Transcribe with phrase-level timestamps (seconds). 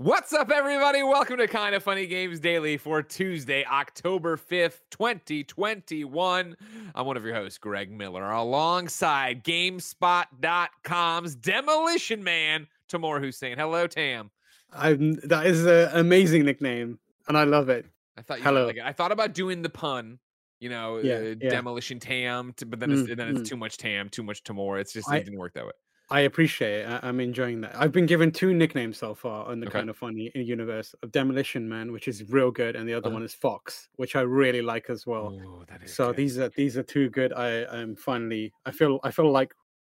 [0.00, 1.02] What's up, everybody?
[1.02, 6.56] Welcome to Kind of Funny Games Daily for Tuesday, October 5th, 2021.
[6.94, 13.58] I'm one of your hosts, Greg Miller, alongside GameSpot.com's Demolition Man, Tamoor Hussain.
[13.58, 14.30] Hello, Tam.
[14.72, 17.84] I'm, that is an amazing nickname, and I love it.
[18.16, 18.66] I thought you Hello.
[18.68, 20.20] Like, I thought about doing the pun,
[20.60, 21.50] you know, Yeah, uh, yeah.
[21.50, 23.48] Demolition Tam, but then it's, Mm, then it's mm.
[23.48, 24.80] too much Tam, too much Tamor.
[24.80, 25.72] It's just I- it didn't work that way.
[26.10, 26.86] I appreciate it.
[26.86, 27.76] I, I'm enjoying that.
[27.76, 29.68] I've been given two nicknames so far in the Okay.
[29.68, 33.10] kind of funny universe of Demolition Man, which is real good, and the other Uh-huh.
[33.10, 35.34] one is Fox, which I really like as well.
[35.34, 36.14] Oh, that is so good.
[36.14, 37.32] these are these are two good.
[37.34, 38.54] I I'm finally.
[38.66, 39.54] I feel I feel like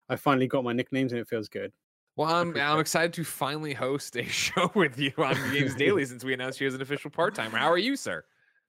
[0.08, 1.72] I finally got my nicknames, and it feels good.
[2.16, 6.24] Well, I'm I'm excited to finally host a show with you on Games Daily since
[6.24, 7.58] we announced you as an official part timer.
[7.58, 8.24] How are you, sir?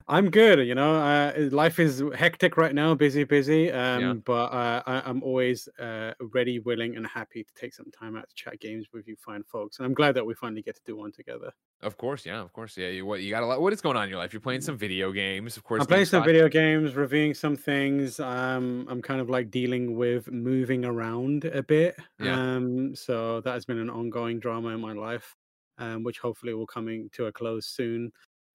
[0.08, 0.66] I'm good.
[0.66, 3.70] You know, uh, life is hectic right now, busy, busy.
[3.70, 8.16] Um, but uh, I, I'm always uh, ready, willing, and happy to take some time
[8.16, 9.78] out to chat games with you, fine folks.
[9.78, 11.52] And I'm glad that we finally get to do one together.
[11.82, 12.88] Of course, yeah, of course, yeah.
[12.88, 13.60] You what you got a lot.
[13.60, 14.32] What is going on in your life?
[14.32, 15.80] You're playing some video games, of course.
[15.80, 18.20] I'm playing some video games, reviewing some things.
[18.20, 21.96] Um, I'm kind of like dealing with moving around a bit.
[22.20, 22.38] Yeah.
[22.38, 25.34] Um, so that has been an ongoing drama in my life,
[25.78, 28.12] um, which hopefully will coming to a close soon.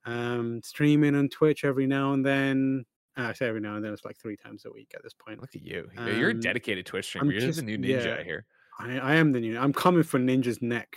[0.07, 2.85] Um, streaming on Twitch every now and then.
[3.17, 3.93] Uh, I say every now and then.
[3.93, 5.41] It's like three times a week at this point.
[5.41, 5.89] Look at you.
[5.95, 7.31] Yeah, You're a Um, dedicated Twitch streamer.
[7.31, 8.23] You're just the new ninja yeah.
[8.23, 8.45] here.
[8.79, 9.57] I, I am the new.
[9.57, 10.95] I'm coming for Ninja's neck,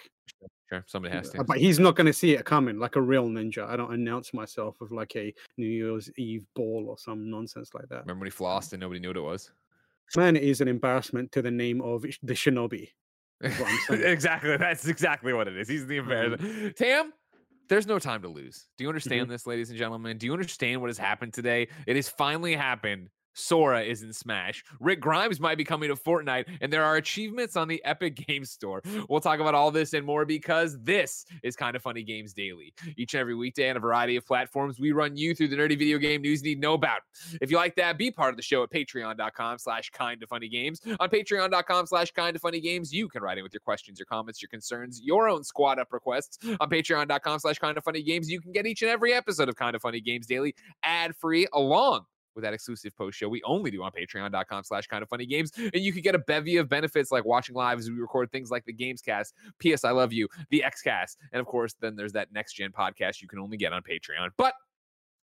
[0.69, 1.43] Sure, somebody has to.
[1.45, 3.67] but he's not going to see it coming like a real ninja.
[3.67, 7.89] I don't announce myself with like a New Year's Eve ball or some nonsense like
[7.89, 8.03] that.
[8.03, 9.51] Remember when he flossed and nobody knew what it was?
[10.17, 12.89] Man is an embarrassment to the name of the Shinobi.
[13.41, 14.03] That's what I'm saying.
[14.13, 14.57] exactly.
[14.59, 15.69] That's exactly what it is.
[15.69, 16.77] He's the embarrassment.
[16.77, 17.13] Tam,
[17.71, 18.67] there's no time to lose.
[18.77, 19.31] Do you understand Mm-hmm.
[19.33, 20.19] this, ladies and gentlemen?
[20.19, 21.69] Do you understand what has happened today?
[21.87, 23.09] It has finally happened.
[23.35, 24.65] Sora is in Smash.
[24.81, 28.51] Rick Grimes might be coming to Fortnite, and there are achievements on the Epic Games
[28.51, 28.83] Store.
[29.09, 32.75] We'll talk about all this and more because this is Kind of Funny Games Daily.
[32.97, 35.79] Each and every weekday on a variety of platforms, we run you through the nerdy
[35.79, 37.01] video game news you need to know about.
[37.41, 40.49] If you like that, be part of the show at patreon.com slash kind of funny
[40.49, 40.81] games.
[40.99, 44.07] On patreon.com slash kind of funny games, you can write in with your questions, your
[44.07, 46.39] comments, your concerns, your own squad up requests.
[46.61, 49.57] On patreon.com slash kind of funny games, you can get each and every episode of
[49.57, 52.05] Kind of Funny Games Daily ad free along
[52.35, 55.53] with that exclusive post show we only do on patreon.com slash kind of funny games
[55.57, 58.51] and you could get a bevy of benefits like watching live as we record things
[58.51, 62.13] like the games cast ps i love you the xcast and of course then there's
[62.13, 64.31] that next gen podcast you can only get on patreon.
[64.37, 64.55] But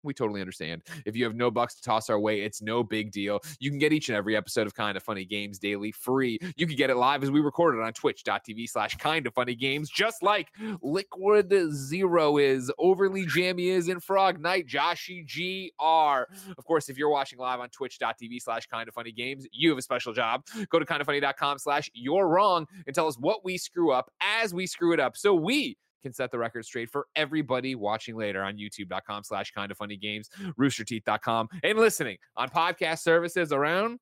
[0.04, 0.84] we totally understand.
[1.06, 3.40] If you have no bucks to toss our way, it's no big deal.
[3.60, 6.40] You can get each and every episode of Kind of Funny Games daily free.
[6.56, 9.56] You can get it live as we record it on twitch.tv slash kind of funny
[9.56, 10.50] games, just like
[10.82, 16.32] Liquid Zero is, Overly Jammy is, and Frog Knight, Joshy GR.
[16.58, 19.78] Of course, if you're watching live on twitch.tv slash kind of funny games, you have
[19.78, 20.44] a special job.
[20.70, 24.68] Go to kindoffunny.com slash you're wrong and tell us what we screw up as we
[24.68, 25.18] screw it up.
[25.18, 29.72] So we can set the record straight for everybody watching later on youtube.com slash kind
[29.72, 34.00] of funny games, roosterteeth.com, and listening on podcast services around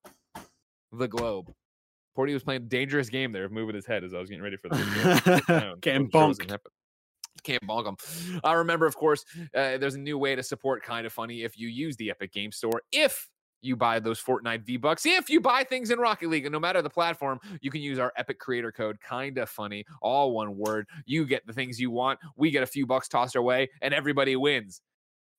[0.91, 1.51] the globe.
[2.15, 4.55] Porty was playing a dangerous game there, moving his head as I was getting ready
[4.57, 5.59] for the video.
[5.59, 5.79] down.
[5.81, 6.51] Getting I'm sure it was gonna bonked.
[6.51, 6.71] happen.
[7.43, 7.83] Can't bonk
[8.31, 8.39] them.
[8.43, 11.57] I remember, of course, uh, there's a new way to support Kind of Funny if
[11.57, 12.81] you use the Epic Game Store.
[12.91, 13.27] If
[13.65, 16.59] you buy those Fortnite V Bucks, if you buy things in Rocket League, and no
[16.59, 20.87] matter the platform, you can use our Epic Creator Code, Kinda Funny, all one word.
[21.05, 22.19] You get the things you want.
[22.37, 24.81] We get a few bucks tossed our way, and everybody wins.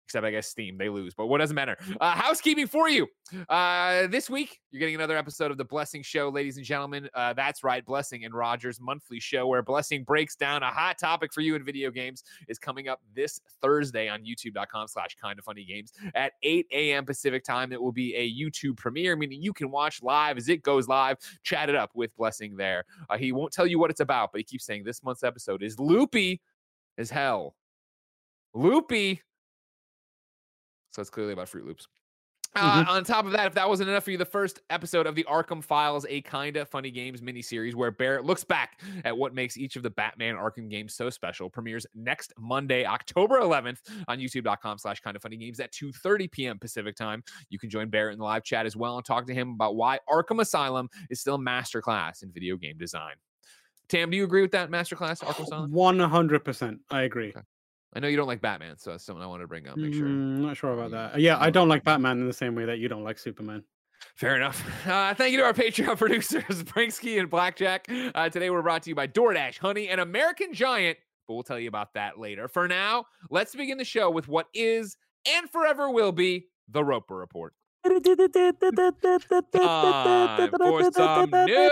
[0.06, 1.76] Except I guess Steam, they lose, but what doesn't matter?
[2.00, 3.08] Uh, housekeeping for you.
[3.49, 7.08] Uh, this week, you're getting another episode of the Blessing Show, ladies and gentlemen.
[7.12, 11.32] Uh, that's right, Blessing and Rogers monthly show where Blessing breaks down a hot topic
[11.32, 15.44] for you in video games is coming up this Thursday on youtube.com slash kind of
[15.44, 17.05] funny games at 8 a.m.
[17.05, 17.73] Pacific time.
[17.73, 21.19] It will be a YouTube premiere, meaning you can watch live as it goes live,
[21.43, 22.85] chat it up with Blessing there.
[23.11, 25.64] Uh, he won't tell you what it's about, but he keeps saying this month's episode
[25.64, 26.41] is loopy
[26.97, 27.56] as hell.
[28.55, 29.20] Loopy.
[30.96, 31.88] So it's clearly about Froot Loops.
[32.54, 32.90] Uh, mm-hmm.
[32.90, 35.25] On top of that, if that wasn't enough for you, the first episode of the
[35.25, 39.76] Arkham Files, a kinda funny games miniseries where Barrett looks back at what makes each
[39.76, 45.00] of the Batman Arkham games so special, premieres next Monday, October 11th on youtube.com slash
[45.00, 46.58] kinda funny games at 2.30 p.m.
[46.58, 47.22] Pacific time.
[47.50, 49.76] You can join Barrett in the live chat as well and talk to him about
[49.76, 53.16] why Arkham Asylum is still a masterclass in video game design.
[53.88, 55.72] Tam, do you agree with that masterclass, Arkham Asylum?
[55.72, 56.78] 100%.
[56.90, 57.28] I agree.
[57.28, 57.40] Okay.
[57.94, 59.76] I know you don't like Batman, so that's something I want to bring up.
[59.76, 60.06] Make sure.
[60.06, 61.20] Mm, not sure about that.
[61.20, 63.64] Yeah, I don't like Batman in the same way that you don't like Superman.
[64.14, 64.62] Fair enough.
[64.86, 67.86] Uh, thank you to our Patreon producers, Pranksy and Blackjack.
[68.14, 70.96] Uh, today we're brought to you by DoorDash, Honey, and American Giant,
[71.26, 72.46] but we'll tell you about that later.
[72.46, 74.96] For now, let's begin the show with what is
[75.26, 77.52] and forever will be the Roper Report.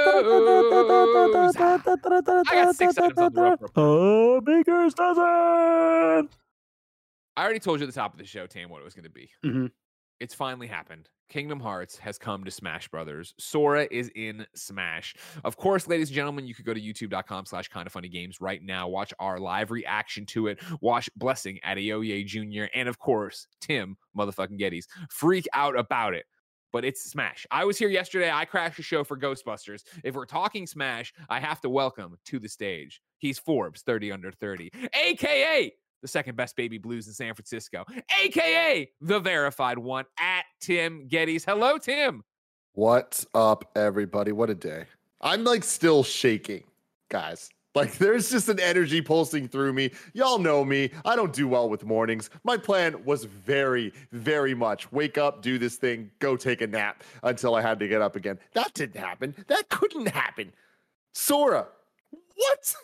[0.02, 1.56] Time for some news.
[2.48, 3.72] I got six items on the Roper Report.
[3.76, 6.30] Oh, Baker's doesn't.
[7.36, 9.04] I already told you at the top of the show, Tam, what it was going
[9.04, 9.30] to be.
[9.44, 9.66] Mm-hmm.
[10.20, 11.08] It's finally happened.
[11.28, 13.34] Kingdom Hearts has come to Smash Brothers.
[13.38, 15.14] Sora is in Smash.
[15.42, 18.40] Of course, ladies and gentlemen, you could go to youtube.com slash kind of funny games
[18.40, 18.88] right now.
[18.88, 20.60] Watch our live reaction to it.
[20.80, 22.66] Watch Blessing Adeoye Jr.
[22.74, 26.26] And of course, Tim motherfucking Gettys freak out about it
[26.72, 27.46] but it's Smash.
[27.52, 28.32] I was here yesterday.
[28.32, 29.84] I crashed a show for Ghostbusters.
[30.02, 33.00] If we're talking Smash, I have to welcome to the stage.
[33.18, 35.72] He's Forbes 30 under 30, aka
[36.04, 37.82] the second best baby blues in San Francisco,
[38.22, 41.46] aka the verified one at Tim Gettys.
[41.46, 42.22] Hello, Tim.
[42.74, 44.30] What's up, everybody?
[44.30, 44.84] What a day.
[45.22, 46.64] I'm like still shaking,
[47.08, 47.48] guys.
[47.74, 49.92] Like there's just an energy pulsing through me.
[50.12, 50.90] Y'all know me.
[51.06, 52.28] I don't do well with mornings.
[52.44, 57.02] My plan was very, very much wake up, do this thing, go take a nap
[57.22, 58.38] until I had to get up again.
[58.52, 59.34] That didn't happen.
[59.46, 60.52] That couldn't happen.
[61.14, 61.66] Sora,
[62.10, 62.74] what?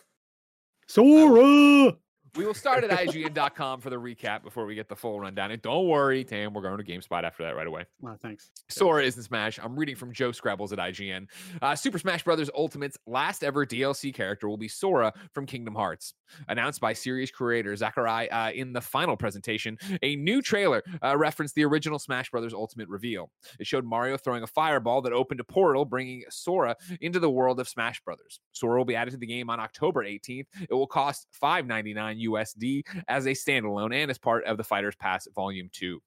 [0.87, 1.97] Sora.
[2.37, 5.51] We will start at IGN.com for the recap before we get the full rundown.
[5.51, 7.87] And don't worry, Tam, we're going to GameSpot after that right away.
[8.01, 8.51] Well, thanks.
[8.69, 9.59] Sora is in Smash.
[9.61, 11.27] I'm reading from Joe Skrebels at IGN.
[11.61, 12.49] Uh, Super Smash Bros.
[12.55, 16.15] Ultimate's last ever DLC character will be Sora from Kingdom Hearts.
[16.49, 21.57] Announced by series creator Sakurai uh, in the final presentation, a new trailer uh, referenced
[21.57, 22.55] the original Smash Bros.
[22.55, 23.31] Ultimate reveal.
[23.59, 27.59] It showed Mario throwing a fireball that opened a portal, bringing Sora into the world
[27.59, 28.41] of Smash Bros.
[28.53, 30.47] Sora will be added to the game on October 18th.
[30.69, 35.27] It will cost $5.99 USD as a standalone and as part of the Fighters Pass
[35.35, 36.01] Volume 2.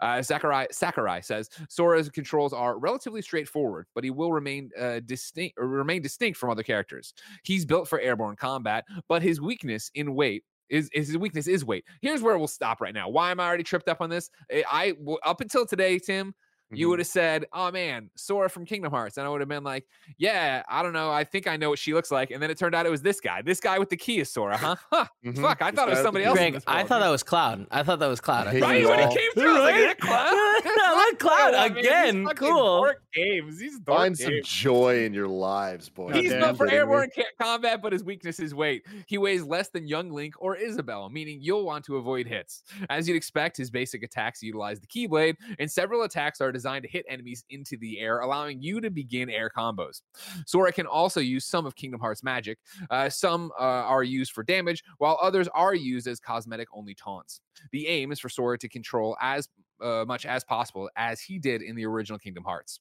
[0.00, 5.56] Uh, Sakurai, Sakurai says Sora's controls are relatively straightforward, but he will remain uh, distinct
[5.58, 7.14] remain distinct from other characters.
[7.42, 11.64] He's built for airborne combat, but his weakness in weight is, is his weakness is
[11.64, 11.84] weight.
[12.02, 13.08] Here's where we'll stop right now.
[13.08, 14.30] Why am I already tripped up on this?
[14.52, 14.92] I, I
[15.24, 16.34] up until today, Tim,
[16.70, 16.90] you mm-hmm.
[16.90, 19.86] would have said, "Oh man, Sora from Kingdom Hearts," and I would have been like,
[20.18, 21.10] "Yeah, I don't know.
[21.10, 23.02] I think I know what she looks like." And then it turned out it was
[23.02, 23.42] this guy.
[23.42, 24.76] This guy with the key is Sora, huh?
[24.90, 25.04] huh.
[25.24, 25.42] Mm-hmm.
[25.42, 26.36] Fuck, I thought it was somebody else.
[26.36, 27.66] Greg, I thought that was Cloud.
[27.70, 28.46] I thought that was Cloud.
[28.46, 29.74] Right when he came through, right?
[29.74, 32.26] I was like, "Cloud." no, Cloud again.
[32.34, 32.92] Cool.
[33.14, 33.60] Games.
[33.60, 34.24] He's Find games.
[34.24, 36.12] some joy in your lives, boy.
[36.12, 37.10] He's not for airborne
[37.40, 38.84] combat, but his weakness is weight.
[39.06, 42.62] He weighs less than Young Link or Isabelle, meaning you'll want to avoid hits.
[42.90, 46.88] As you'd expect, his basic attacks utilize the Keyblade, and several attacks are designed to
[46.88, 50.02] hit enemies into the air, allowing you to begin air combos.
[50.46, 52.58] Sora can also use some of Kingdom Hearts magic.
[52.90, 57.40] Uh, some uh, are used for damage, while others are used as cosmetic only taunts.
[57.72, 59.48] The aim is for Sora to control as
[59.80, 62.80] uh, much as possible as he did in the original Kingdom Hearts.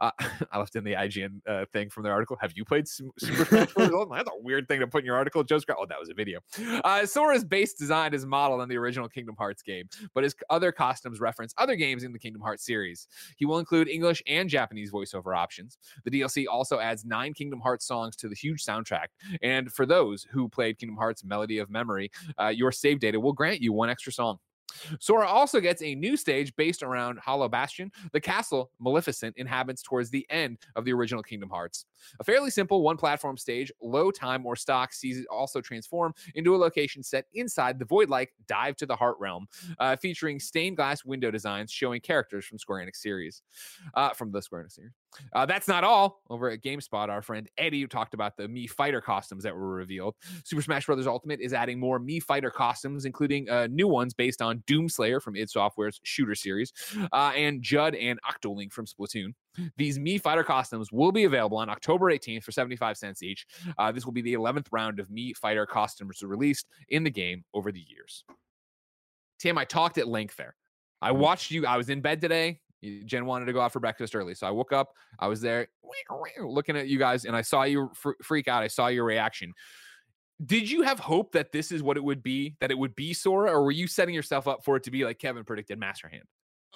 [0.00, 0.10] Uh,
[0.52, 2.36] I left in the IGN uh, thing from their article.
[2.40, 4.08] Have you played Super Smash Bros?
[4.12, 5.42] That's a weird thing to put in your article.
[5.44, 5.76] Joe Scott.
[5.78, 6.40] Oh, that was a video.
[6.84, 10.72] Uh, Sora's base design is modeled on the original Kingdom Hearts game, but his other
[10.72, 13.08] costumes reference other games in the Kingdom Hearts series.
[13.36, 15.78] He will include English and Japanese voiceover options.
[16.04, 19.06] The DLC also adds nine Kingdom Hearts songs to the huge soundtrack.
[19.42, 23.32] And for those who played Kingdom Hearts Melody of Memory, uh, your save data will
[23.32, 24.38] grant you one extra song.
[25.00, 30.10] Sora also gets a new stage based around Hollow Bastion, the castle Maleficent inhabits towards
[30.10, 31.86] the end of the original Kingdom Hearts.
[32.20, 36.54] A fairly simple one platform stage, low time or stock sees it also transform into
[36.54, 39.46] a location set inside the void like Dive to the Heart realm,
[39.78, 43.42] uh, featuring stained glass window designs showing characters from Square Enix series,
[43.94, 44.92] uh, from the Square Enix series.
[45.32, 46.22] Uh, that's not all.
[46.30, 50.14] Over at GameSpot, our friend Eddie talked about the Mii Fighter costumes that were revealed.
[50.44, 51.06] Super Smash Bros.
[51.06, 55.36] Ultimate is adding more Mii Fighter costumes, including uh, new ones based on Doomslayer from
[55.36, 56.72] id Software's shooter series,
[57.12, 59.34] uh, and Judd and Octoling from Splatoon.
[59.76, 63.46] These Mii Fighter costumes will be available on October 18th for 75 cents each.
[63.78, 67.44] Uh, this will be the 11th round of Mii Fighter costumes released in the game
[67.54, 68.24] over the years.
[69.38, 70.54] Tim, I talked at length there.
[71.00, 71.20] I mm-hmm.
[71.20, 71.66] watched you.
[71.66, 72.60] I was in bed today.
[72.82, 74.34] Jen wanted to go out for breakfast early.
[74.34, 75.68] So I woke up, I was there
[76.40, 77.90] looking at you guys, and I saw you
[78.22, 78.62] freak out.
[78.62, 79.52] I saw your reaction.
[80.44, 83.14] Did you have hope that this is what it would be, that it would be
[83.14, 86.08] Sora, or were you setting yourself up for it to be like Kevin predicted, Master
[86.08, 86.24] Hand?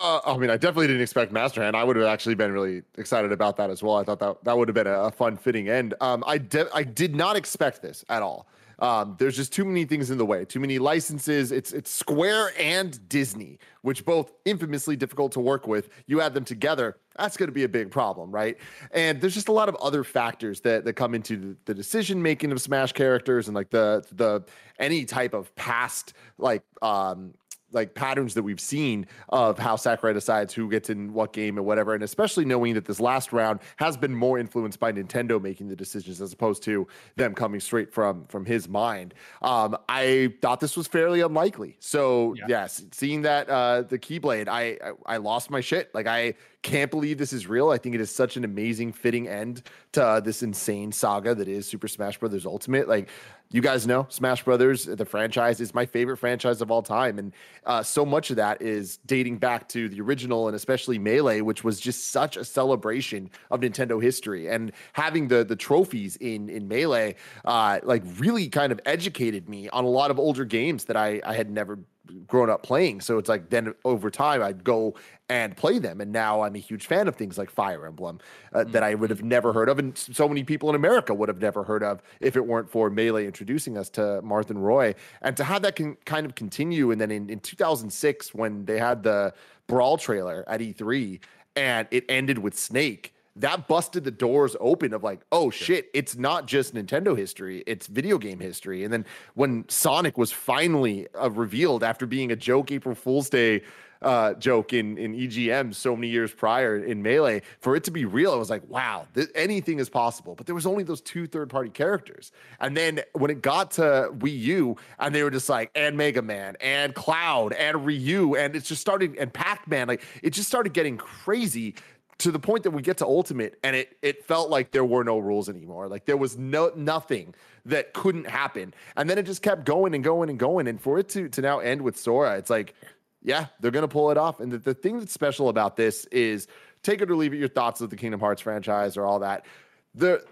[0.01, 1.77] Uh, I mean, I definitely didn't expect Master Hand.
[1.77, 3.97] I would have actually been really excited about that as well.
[3.97, 5.93] I thought that that would have been a, a fun, fitting end.
[6.01, 8.49] Um, I de- I did not expect this at all.
[8.81, 11.53] Um, there's just too many things in the way, too many licenses.
[11.53, 15.91] It's it's Square and Disney, which both infamously difficult to work with.
[16.07, 18.57] You add them together, that's going to be a big problem, right?
[18.93, 22.23] And there's just a lot of other factors that that come into the, the decision
[22.23, 24.45] making of Smash characters and like the the
[24.79, 27.35] any type of past like um
[27.73, 31.67] like patterns that we've seen of how Sakurai decides who gets in what game and
[31.67, 35.69] whatever, and especially knowing that this last round has been more influenced by Nintendo making
[35.69, 36.87] the decisions as opposed to
[37.17, 39.15] them coming straight from from his mind.
[39.43, 41.77] Um, I thought this was fairly unlikely.
[41.81, 42.45] So yeah.
[42.49, 45.95] yes, seeing that uh, the Keyblade, I, I I lost my shit.
[45.95, 47.71] Like I can't believe this is real.
[47.71, 49.63] I think it is such an amazing fitting end
[49.93, 52.87] to uh, this insane saga that is Super Smash Brothers Ultimate.
[52.89, 53.09] Like
[53.51, 57.33] you guys know, Smash Brothers, the franchise is my favorite franchise of all time, and
[57.67, 61.65] uh, so much of that is dating back to the original and especially Melee, which
[61.65, 64.49] was just such a celebration of Nintendo history.
[64.49, 69.69] And having the the trophies in in Melee, uh, like really kind of educated me
[69.71, 71.79] on a lot of older games that I I had never
[72.27, 73.01] grown up playing.
[73.01, 74.95] So it's like then over time I'd go
[75.29, 76.01] and play them.
[76.01, 78.21] And now I'm a huge fan of things like Fire Emblem
[78.53, 78.73] uh, mm-hmm.
[78.73, 79.79] that I would have never heard of.
[79.79, 82.91] And so many people in America would have never heard of if it weren't for
[82.91, 84.95] Melee introducing us to Marth and Roy.
[85.23, 86.91] And to have that can kind of continue.
[86.91, 89.33] And then in, in 2006, when they had the
[89.69, 91.21] Brawl trailer at E3
[91.57, 96.17] and it ended with Snake that busted the doors open of like, oh shit, it's
[96.17, 98.85] not just Nintendo history, it's video game history.
[98.85, 103.63] And then when Sonic was finally uh, revealed after being a joke April Fool's Day
[104.03, 108.05] uh, joke in in EGM so many years prior in Melee, for it to be
[108.05, 110.35] real, I was like, wow, th- anything is possible.
[110.35, 114.11] But there was only those two third party characters, and then when it got to
[114.19, 118.57] Wii U, and they were just like, and Mega Man, and Cloud, and Ryu, and
[118.57, 121.75] it just started, and Pac Man, like it just started getting crazy
[122.21, 125.03] to the point that we get to ultimate and it it felt like there were
[125.03, 125.89] no rules anymore.
[125.89, 127.35] Like there was no nothing
[127.65, 128.75] that couldn't happen.
[128.97, 130.69] And then it just kept going and going and going.
[130.69, 132.75] And for it to to now end with sora it's like
[133.23, 134.41] yeah they're gonna pull it off.
[134.41, 136.47] And the, the thing that's special about this is
[136.83, 139.47] take it or leave it your thoughts of the kingdom hearts franchise or all that.
[139.95, 140.25] The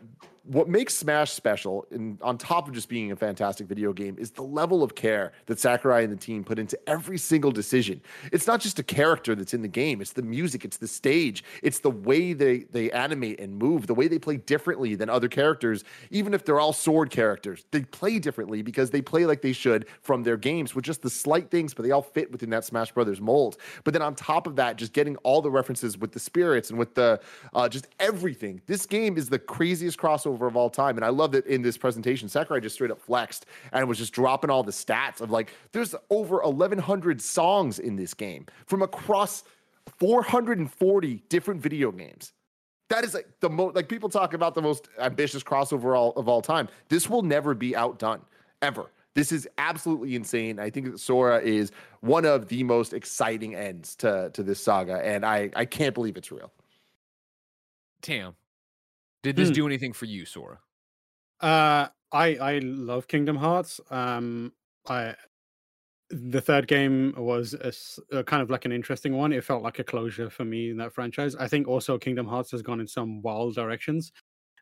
[0.49, 4.31] what makes Smash special, and on top of just being a fantastic video game, is
[4.31, 8.01] the level of care that Sakurai and the team put into every single decision.
[8.33, 11.45] It's not just a character that's in the game; it's the music, it's the stage,
[11.63, 15.29] it's the way they they animate and move, the way they play differently than other
[15.29, 15.85] characters.
[16.11, 19.87] Even if they're all sword characters, they play differently because they play like they should
[20.01, 22.91] from their games with just the slight things, but they all fit within that Smash
[22.93, 23.59] Brothers mold.
[23.85, 26.79] But then on top of that, just getting all the references with the spirits and
[26.79, 27.21] with the
[27.55, 28.63] uh, just everything.
[28.67, 30.97] This game is the craziest crossover of all time.
[30.97, 34.13] And I love that in this presentation, Sakurai just straight up flexed and was just
[34.13, 39.45] dropping all the stats of like, there's over 1,100 songs in this game from across
[39.99, 42.33] 440 different video games.
[42.89, 46.29] That is like the most, like people talk about the most ambitious crossover all, of
[46.29, 46.69] all time.
[46.89, 48.23] This will never be outdone,
[48.63, 48.91] ever.
[49.15, 50.61] This is absolutely insane.
[50.61, 55.05] I think that Sora is one of the most exciting ends to to this saga,
[55.05, 56.53] and I I can't believe it's real.
[58.01, 58.37] Tam,
[59.23, 59.55] did this hmm.
[59.55, 60.59] do anything for you, Sora?
[61.41, 63.81] Uh, I I love Kingdom Hearts.
[63.91, 64.53] Um,
[64.89, 65.15] I
[66.11, 69.33] the third game was a, a, kind of like an interesting one.
[69.33, 71.37] It felt like a closure for me in that franchise.
[71.37, 74.11] I think also Kingdom Hearts has gone in some wild directions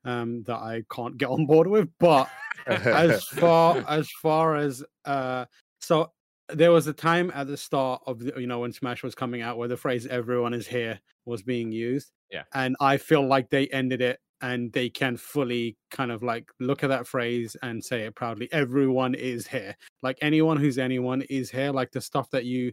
[0.05, 1.89] um, that I can't get on board with.
[2.01, 2.29] But
[2.67, 5.45] as far as far as uh,
[5.81, 6.13] so
[6.49, 9.43] there was a time at the start of the, you know when Smash was coming
[9.43, 12.13] out where the phrase "everyone is here" was being used.
[12.31, 16.49] Yeah, and I feel like they ended it and they can fully kind of like
[16.61, 19.75] look at that phrase and say it proudly everyone is here.
[20.03, 22.73] Like anyone who's anyone is here like the stuff that you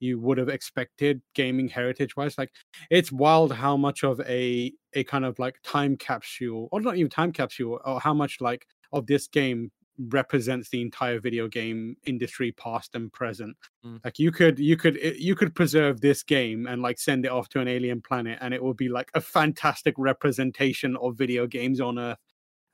[0.00, 2.50] you would have expected gaming heritage wise like
[2.90, 7.10] it's wild how much of a a kind of like time capsule or not even
[7.10, 9.70] time capsule or how much like of this game
[10.08, 13.56] represents the entire video game industry past and present.
[13.84, 14.00] Mm.
[14.04, 17.30] like you could you could eh, you could preserve this game and like send it
[17.30, 21.46] off to an alien planet and it would be like a fantastic representation of video
[21.46, 22.18] games on earth.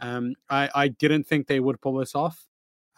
[0.00, 2.46] Um i i didn't think they would pull this off.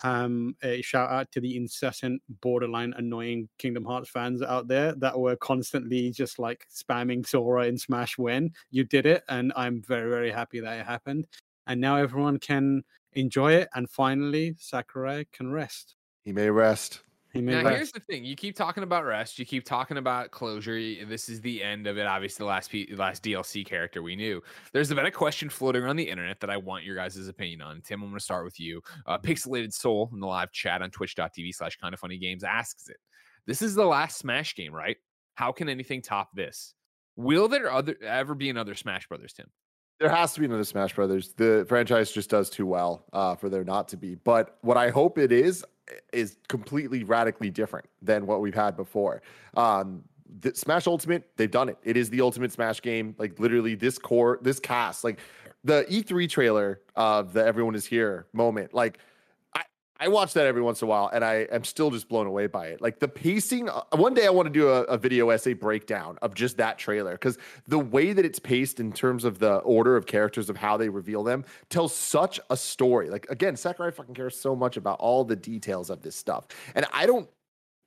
[0.02, 5.18] Um a shout out to the incessant borderline annoying kingdom hearts fans out there that
[5.18, 10.08] were constantly just like spamming sora in smash when you did it and i'm very
[10.08, 11.26] very happy that it happened.
[11.66, 12.82] And now everyone can
[13.14, 15.96] enjoy it, and finally, Sakurai can rest.
[16.24, 17.00] He may rest.
[17.32, 17.76] He may now, rest.
[17.76, 20.78] here's the thing: you keep talking about rest, you keep talking about closure.
[21.04, 22.06] This is the end of it.
[22.06, 24.42] Obviously, the last P- last DLC character we knew.
[24.72, 27.82] There's been a question floating around the internet that I want your guys' opinion on.
[27.82, 28.80] Tim, I'm going to start with you.
[29.06, 32.96] Uh, Pixelated Soul in the live chat on Twitch.tv/slash Kind of Funny Games asks it.
[33.46, 34.96] This is the last Smash game, right?
[35.34, 36.74] How can anything top this?
[37.16, 39.46] Will there other ever be another Smash Brothers, Tim?
[39.98, 41.32] There has to be another Smash Brothers.
[41.36, 44.14] The franchise just does too well uh, for there not to be.
[44.14, 45.64] But what I hope it is
[46.12, 49.22] is completely radically different than what we've had before.
[49.56, 50.04] Um,
[50.40, 51.78] the Smash Ultimate, they've done it.
[51.82, 53.14] It is the ultimate Smash game.
[53.18, 55.18] Like literally, this core, this cast, like
[55.64, 58.98] the E3 trailer of the "Everyone Is Here" moment, like
[60.00, 62.46] I watch that every once in a while, and I am still just blown away
[62.46, 62.80] by it.
[62.80, 63.68] Like the pacing.
[63.68, 66.78] Uh, one day, I want to do a, a video essay breakdown of just that
[66.78, 67.36] trailer because
[67.66, 70.88] the way that it's paced in terms of the order of characters of how they
[70.88, 73.10] reveal them tells such a story.
[73.10, 76.86] Like again, Sakurai fucking cares so much about all the details of this stuff, and
[76.92, 77.28] I don't.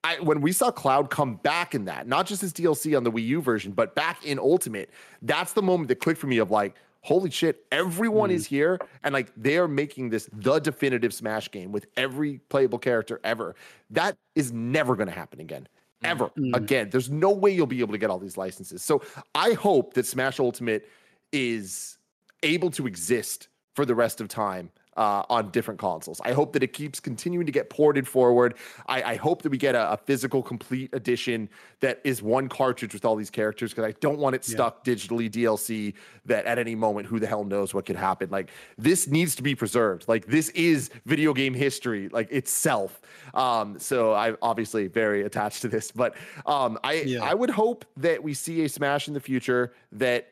[0.04, 3.12] I, when we saw Cloud come back in that, not just as DLC on the
[3.12, 4.90] Wii U version, but back in Ultimate,
[5.22, 8.34] that's the moment that clicked for me of like, holy shit, everyone mm.
[8.34, 8.80] is here.
[9.04, 13.56] And like they are making this the definitive Smash game with every playable character ever.
[13.90, 15.68] That is never going to happen again.
[16.04, 16.56] Ever mm.
[16.56, 16.90] again.
[16.90, 18.82] There's no way you'll be able to get all these licenses.
[18.82, 19.02] So
[19.36, 20.88] I hope that Smash Ultimate
[21.32, 21.98] is
[22.44, 26.20] able to exist for the rest of time uh, on different consoles.
[26.24, 28.56] I hope that it keeps continuing to get ported forward.
[28.88, 32.94] I, I hope that we get a, a, physical complete edition that is one cartridge
[32.94, 34.94] with all these characters because I don't want it stuck yeah.
[34.94, 35.94] digitally DLC
[36.26, 38.30] that at any moment who the hell knows what could happen.
[38.30, 40.10] Like this needs to be preserved.
[40.10, 43.02] Like this is video game history like itself.
[43.34, 47.24] Um, so I'm obviously very attached to this, but um, I yeah.
[47.24, 50.28] I would hope that we see a Smash in the future that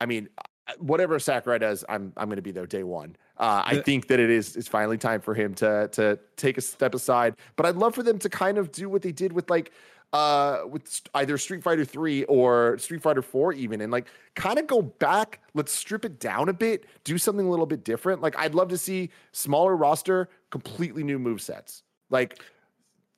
[0.00, 0.28] I mean
[0.78, 3.16] whatever Sakurai does, I'm I'm going to be there day one.
[3.36, 6.60] Uh, I think that it is it's finally time for him to to take a
[6.60, 7.34] step aside.
[7.56, 9.72] But I'd love for them to kind of do what they did with like
[10.12, 14.68] uh with either Street Fighter 3 or Street Fighter 4 even and like kind of
[14.68, 18.22] go back, let's strip it down a bit, do something a little bit different.
[18.22, 21.82] Like I'd love to see smaller roster, completely new move sets.
[22.10, 22.40] Like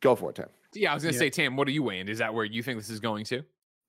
[0.01, 0.49] go for it, Tim.
[0.73, 1.19] Yeah, I was gonna yeah.
[1.19, 2.09] say, Tim, what are you weighing?
[2.09, 3.43] Is that where you think this is going to?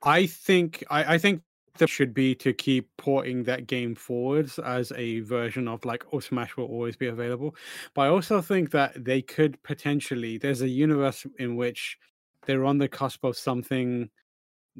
[0.04, 1.42] I think I, I think
[1.86, 6.58] should be to keep porting that game forwards as a version of like oh smash
[6.58, 7.56] will always be available.
[7.94, 11.98] But i also think that they could potentially there's a universe in which
[12.46, 14.10] they're on the cusp of something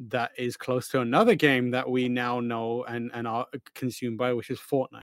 [0.10, 4.34] that is close to another game that we now know and and are consumed by
[4.34, 5.02] which is fortnite.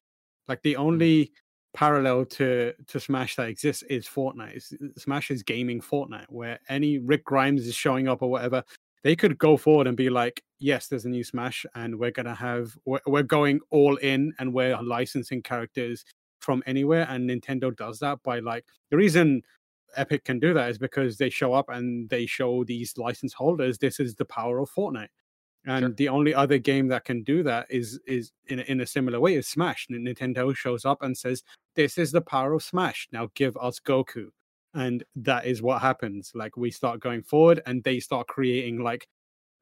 [0.49, 0.79] Like the mm.
[0.79, 1.33] only
[1.75, 4.63] parallel to to smash that exists is fortnite.
[4.99, 8.63] Smash is gaming fortnite where any rick grimes is showing up or whatever
[9.05, 12.35] they could go forward and be like, yes, there's a new Smash, and we're gonna
[12.35, 16.05] have we're, we're going all in, and we're licensing characters
[16.41, 17.07] from anywhere.
[17.09, 19.43] And Nintendo does that by like the reason
[19.97, 23.79] Epic can do that is because they show up and they show these license holders
[23.79, 25.09] this is the power of Fortnite.
[25.67, 25.93] And sure.
[25.93, 29.21] the only other game that can do that is is in a, in a similar
[29.21, 29.87] way is Smash.
[29.91, 31.43] Nintendo shows up and says,
[31.77, 33.09] "This is the power of Smash.
[33.13, 34.29] Now give us Goku."
[34.77, 39.07] and that is what happens like we start going forward and they start creating like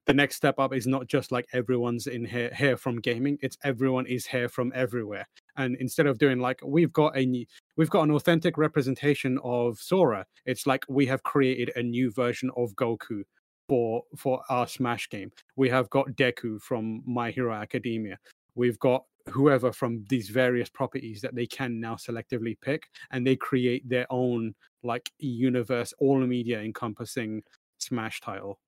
[0.07, 3.57] the next step up is not just like everyone's in here here from gaming it's
[3.63, 5.27] everyone is here from everywhere.
[5.57, 9.79] And instead of doing like we've got a new, we've got an authentic representation of
[9.79, 13.23] sora it's like we have created a new version of goku
[13.69, 15.31] for for our smash game.
[15.57, 18.19] We have got deku from my hero academia.
[18.55, 23.37] We've got whoever from these various properties that they can now selectively pick and they
[23.37, 27.43] create their own like universe all media encompassing
[27.79, 28.59] smash title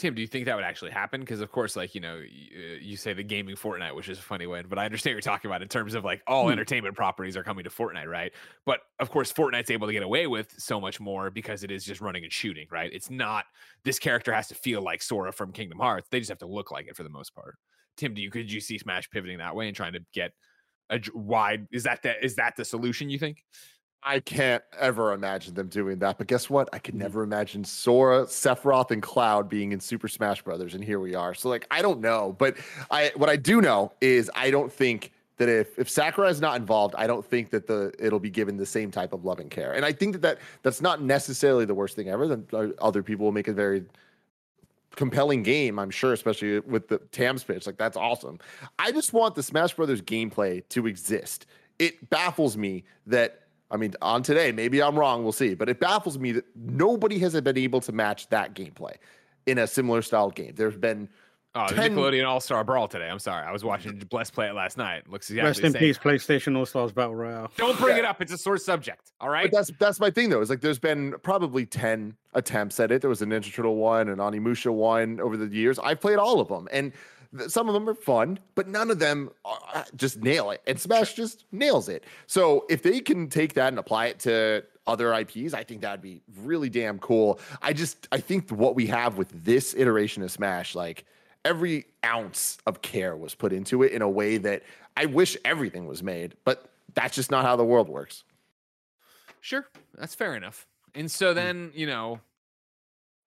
[0.00, 1.20] Tim, do you think that would actually happen?
[1.20, 4.18] Because of course, like you know, you, uh, you, say the gaming Fortnite, which is
[4.18, 6.46] a funny one, but I understand what you're talking about in terms of like all
[6.46, 6.52] hmm.
[6.52, 8.32] entertainment properties are coming to Fortnite, right?
[8.64, 11.84] But of course, Fortnite's able to get away with so much more because it is
[11.84, 12.90] just running and shooting, right?
[12.94, 13.44] It's not
[13.84, 16.70] this character has to feel like Sora from Kingdom Hearts; they just have to look
[16.70, 17.56] like it for the most part.
[17.98, 20.32] Tim, do you could you see Smash pivoting that way and trying to get
[20.88, 21.66] a wide?
[21.72, 23.10] Is that the is that the solution?
[23.10, 23.44] You think?
[24.02, 26.16] I can't ever imagine them doing that.
[26.18, 26.68] But guess what?
[26.72, 27.02] I could mm-hmm.
[27.02, 31.34] never imagine Sora, Sephiroth, and Cloud being in Super Smash Brothers, and here we are.
[31.34, 32.56] So like, I don't know, but
[32.90, 36.56] I what I do know is I don't think that if if Sakurai is not
[36.56, 39.50] involved, I don't think that the it'll be given the same type of love and
[39.50, 39.72] care.
[39.72, 42.28] And I think that, that that's not necessarily the worst thing ever.
[42.28, 43.84] Then uh, other people will make a very
[44.96, 47.66] compelling game, I'm sure, especially with the Tam's pitch.
[47.66, 48.38] Like that's awesome.
[48.78, 51.46] I just want the Smash Brothers gameplay to exist.
[51.78, 55.78] It baffles me that I mean, on today, maybe I'm wrong, we'll see, but it
[55.78, 58.94] baffles me that nobody has been able to match that gameplay
[59.46, 60.54] in a similar style game.
[60.56, 61.08] There's been
[61.52, 61.96] Oh, 10...
[61.96, 63.08] Nickelodeon All Star Brawl today.
[63.08, 65.10] I'm sorry, I was watching Bless play it last night.
[65.10, 67.50] Looks exactly Rest in peace, PlayStation All Stars Battle Royale.
[67.56, 68.04] Don't bring yeah.
[68.04, 69.10] it up; it's a sore subject.
[69.20, 69.50] All right.
[69.50, 70.40] But that's that's my thing though.
[70.40, 73.00] Is like there's been probably ten attempts at it.
[73.00, 75.80] There was a Ninja Turtle one, an Onimusha one over the years.
[75.80, 77.02] I've played all of them, and th-
[77.48, 80.62] some of them are fun, but none of them are, uh, just nail it.
[80.66, 82.04] And Smash just nails it.
[82.26, 86.02] So if they can take that and apply it to other IPs, I think that'd
[86.02, 87.38] be really damn cool.
[87.62, 91.04] I just I think what we have with this iteration of Smash, like
[91.44, 94.62] every ounce of care was put into it in a way that
[94.96, 98.24] I wish everything was made, but that's just not how the world works.
[99.40, 99.66] Sure,
[99.96, 100.66] that's fair enough.
[100.94, 101.36] And so hmm.
[101.36, 102.20] then, you know,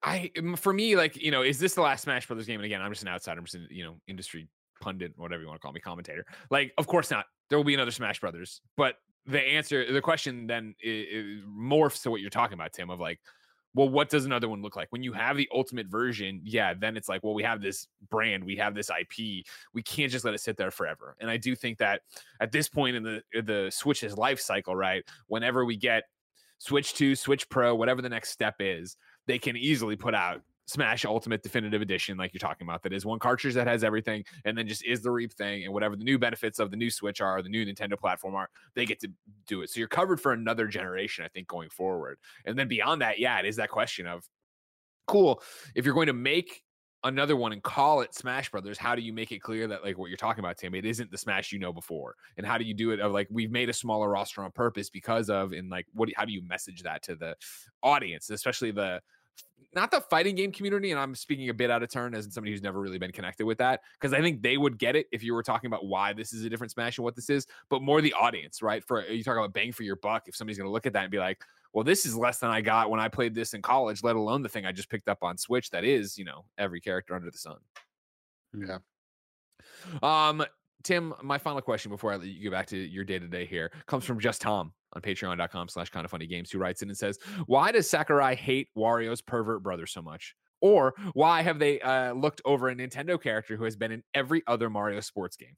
[0.03, 2.59] I for me, like, you know, is this the last Smash Brothers game?
[2.59, 4.47] And again, I'm just an outsider, I'm just an, you know, industry
[4.81, 6.25] pundit, whatever you want to call me, commentator.
[6.49, 7.25] Like, of course not.
[7.49, 12.11] There will be another Smash Brothers, but the answer, the question then it, morphs to
[12.11, 13.19] what you're talking about, Tim, of like,
[13.75, 14.87] well, what does another one look like?
[14.91, 18.43] When you have the ultimate version, yeah, then it's like, well, we have this brand,
[18.43, 21.15] we have this IP, we can't just let it sit there forever.
[21.19, 22.01] And I do think that
[22.39, 26.03] at this point in the the Switch's life cycle, right, whenever we get
[26.59, 28.95] Switch 2, Switch Pro, whatever the next step is,
[29.27, 33.05] they can easily put out Smash Ultimate Definitive Edition, like you're talking about, that is
[33.05, 36.05] one cartridge that has everything, and then just is the Reap thing, and whatever the
[36.05, 39.09] new benefits of the new Switch are, the new Nintendo platform are, they get to
[39.45, 39.69] do it.
[39.69, 42.17] So you're covered for another generation, I think, going forward.
[42.45, 44.23] And then beyond that, yeah, it is that question of
[45.05, 45.41] cool.
[45.75, 46.62] If you're going to make
[47.03, 49.97] another one and call it Smash Brothers, how do you make it clear that like
[49.97, 52.15] what you're talking about, Tim, it isn't the Smash you know before?
[52.37, 54.89] And how do you do it of like we've made a smaller roster on purpose
[54.89, 57.35] because of and like what how do you message that to the
[57.81, 59.01] audience, especially the
[59.75, 62.51] not the fighting game community, and I'm speaking a bit out of turn as somebody
[62.51, 65.23] who's never really been connected with that, because I think they would get it if
[65.23, 67.81] you were talking about why this is a different Smash and what this is, but
[67.81, 68.83] more the audience, right?
[68.83, 71.03] For you talk about bang for your buck, if somebody's going to look at that
[71.03, 71.41] and be like,
[71.73, 74.43] well, this is less than I got when I played this in college, let alone
[74.43, 77.31] the thing I just picked up on Switch that is, you know, every character under
[77.31, 77.57] the sun.
[78.55, 78.77] Yeah.
[80.03, 80.45] Um,
[80.83, 83.45] Tim, my final question before I let you go back to your day to day
[83.45, 86.89] here comes from just Tom on patreon.com slash kind of funny games who writes in
[86.89, 90.35] and says, Why does Sakurai hate Wario's pervert brother so much?
[90.61, 94.43] Or why have they uh, looked over a Nintendo character who has been in every
[94.47, 95.55] other Mario sports game?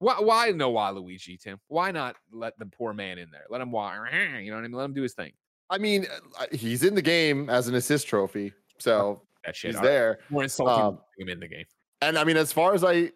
[0.00, 1.60] Why, why no Waluigi, Tim?
[1.68, 3.44] Why not let the poor man in there?
[3.50, 4.72] Let him, you know what I mean?
[4.72, 5.32] Let him do his thing.
[5.70, 6.06] I mean,
[6.38, 8.52] uh, he's in the game as an assist trophy.
[8.78, 10.18] So that shit, he's there.
[10.30, 11.64] More insulting um, him in the game.
[12.00, 13.10] And I mean, as far as I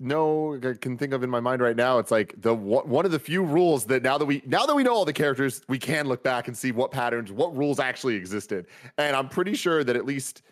[0.00, 1.98] no I can think of in my mind right now.
[1.98, 4.82] It's like the one of the few rules that now that we now that we
[4.82, 8.14] know all the characters, we can look back and see what patterns, what rules actually
[8.14, 8.66] existed.
[8.96, 10.42] And I'm pretty sure that at least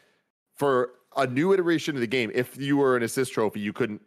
[0.54, 4.02] for a new iteration of the game, if you were an assist trophy, you couldn't.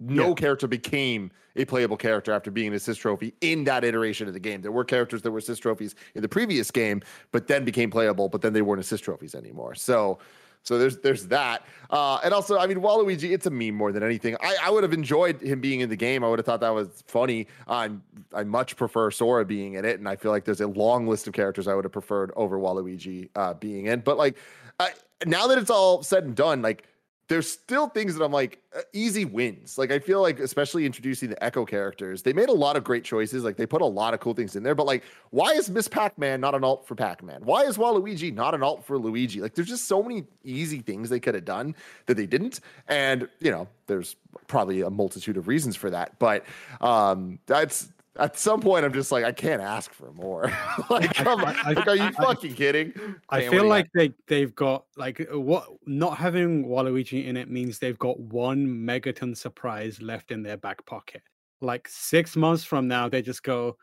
[0.00, 0.34] No yeah.
[0.34, 4.40] character became a playable character after being an assist trophy in that iteration of the
[4.40, 4.62] game.
[4.62, 8.28] There were characters that were assist trophies in the previous game, but then became playable,
[8.28, 9.74] but then they weren't assist trophies anymore.
[9.74, 10.20] So
[10.62, 11.64] so there's there's that.
[11.90, 14.36] Uh, and also, I mean, Waluigi, it's a meme more than anything.
[14.40, 16.22] I, I would have enjoyed him being in the game.
[16.22, 17.46] I would have thought that was funny.
[17.66, 17.90] I
[18.34, 21.26] I much prefer Sora being in it, and I feel like there's a long list
[21.26, 24.00] of characters I would have preferred over Waluigi uh, being in.
[24.00, 24.36] But like,
[24.78, 24.90] I,
[25.24, 26.86] now that it's all said and done, like
[27.28, 29.76] there's still things that I'm like uh, easy wins.
[29.76, 33.04] Like I feel like especially introducing the Echo characters, they made a lot of great
[33.04, 33.44] choices.
[33.44, 34.74] Like they put a lot of cool things in there.
[34.74, 37.42] But like, why is Miss Pac-Man not an alt for Pac-Man?
[37.44, 39.40] Why is Waluigi not an alt for Luigi?
[39.40, 41.74] Like there's just so many easy things they could have done
[42.06, 42.60] that they didn't.
[42.88, 46.18] And you know, there's probably a multitude of reasons for that.
[46.18, 46.44] But
[46.80, 50.52] um that's at some point I'm just like I can't ask for more.
[50.90, 52.92] like, come on, like, are you fucking kidding?
[53.30, 57.98] I feel like they they've got like what not having Waluigi in it means they've
[57.98, 61.22] got one megaton surprise left in their back pocket.
[61.60, 63.76] Like six months from now, they just go,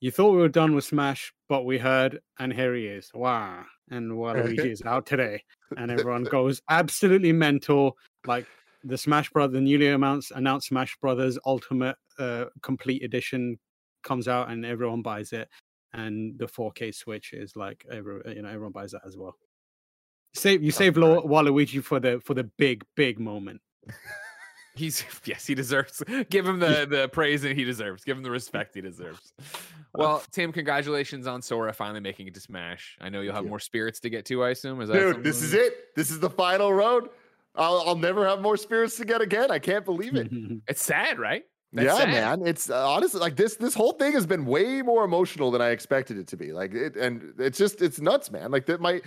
[0.00, 3.10] "You thought we were done with Smash, but we heard, and here he is.
[3.14, 5.42] Wow!" And Waluigi is out today,
[5.76, 7.96] and everyone goes absolutely mental.
[8.26, 8.46] Like
[8.84, 13.58] the Smash Brother, the newly announced announced Smash Brothers Ultimate uh, Complete Edition
[14.02, 15.48] comes out and everyone buys it,
[15.92, 19.36] and the 4K Switch is like every, you know everyone buys that as well.
[20.34, 23.60] Save you save Lo- Waluigi for the for the big big moment.
[24.74, 26.02] He's yes, he deserves.
[26.30, 28.04] Give him the the praise that he deserves.
[28.04, 29.32] Give him the respect he deserves.
[29.92, 32.96] Uh, well, Tim, congratulations on Sora finally making it to Smash.
[33.00, 34.44] I know you'll have more spirits to get to.
[34.44, 34.80] I assume.
[34.80, 35.24] Is that dude?
[35.24, 35.96] This is it.
[35.96, 37.08] This is the final road.
[37.56, 39.50] I'll, I'll never have more spirits to get again.
[39.50, 40.30] I can't believe it.
[40.68, 41.42] it's sad, right?
[41.72, 42.40] That's yeah, sad.
[42.40, 42.48] man.
[42.48, 43.56] It's uh, honestly like this.
[43.56, 46.52] This whole thing has been way more emotional than I expected it to be.
[46.52, 48.50] Like, it, and it's just it's nuts, man.
[48.50, 49.00] Like that, my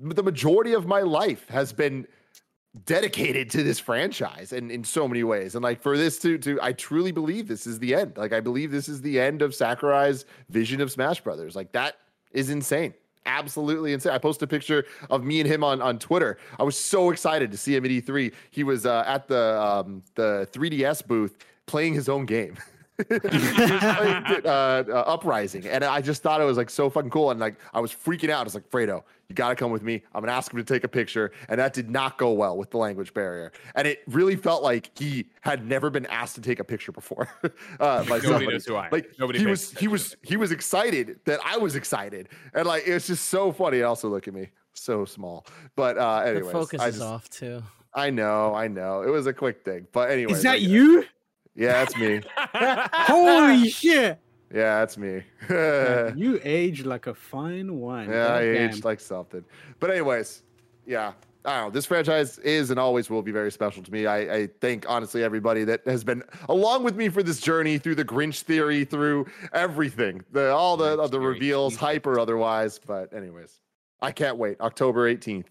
[0.00, 2.06] the majority of my life has been
[2.84, 5.54] dedicated to this franchise and in so many ways.
[5.54, 8.16] And like for this to to I truly believe this is the end.
[8.16, 11.56] Like I believe this is the end of Sakurai's vision of Smash Brothers.
[11.56, 11.96] Like that
[12.32, 12.94] is insane.
[13.26, 14.12] Absolutely insane.
[14.12, 16.38] I posted a picture of me and him on, on Twitter.
[16.58, 18.32] I was so excited to see him at E3.
[18.50, 21.36] He was uh, at the um, the 3DS booth
[21.68, 22.56] playing his own game.
[23.10, 27.54] uh, uh, uprising, and I just thought it was like so fucking cool, and like
[27.72, 28.40] I was freaking out.
[28.40, 30.02] I was like, Fredo, you got to come with me.
[30.12, 32.70] I'm gonna ask him to take a picture, and that did not go well with
[32.70, 36.58] the language barrier, and it really felt like he had never been asked to take
[36.58, 37.28] a picture before.
[37.78, 38.90] uh, by Nobody knows who I am.
[38.90, 42.84] Like Nobody he was, he was, he was excited that I was excited, and like
[42.84, 43.82] it was just so funny.
[43.82, 47.62] Also, look at me, so small, but uh, The anyways, focus I is off too.
[47.94, 51.04] I know, I know, it was a quick thing, but anyway, Is that you?
[51.58, 52.20] Yeah, that's me.
[52.36, 54.18] Holy shit!
[54.54, 55.22] Yeah, that's me.
[55.50, 58.08] Yeah, you age like a fine wine.
[58.08, 58.70] Yeah, I Goddamn.
[58.70, 59.44] aged like something.
[59.80, 60.44] But anyways,
[60.86, 61.12] yeah.
[61.44, 61.70] I don't know.
[61.70, 64.06] This franchise is and always will be very special to me.
[64.06, 67.94] I, I thank honestly everybody that has been along with me for this journey through
[67.94, 71.80] the Grinch theory, through everything, the all the Grinch the reveals, Jesus.
[71.80, 72.78] hype or otherwise.
[72.78, 73.60] But anyways,
[74.00, 74.60] I can't wait.
[74.60, 75.46] October 18th.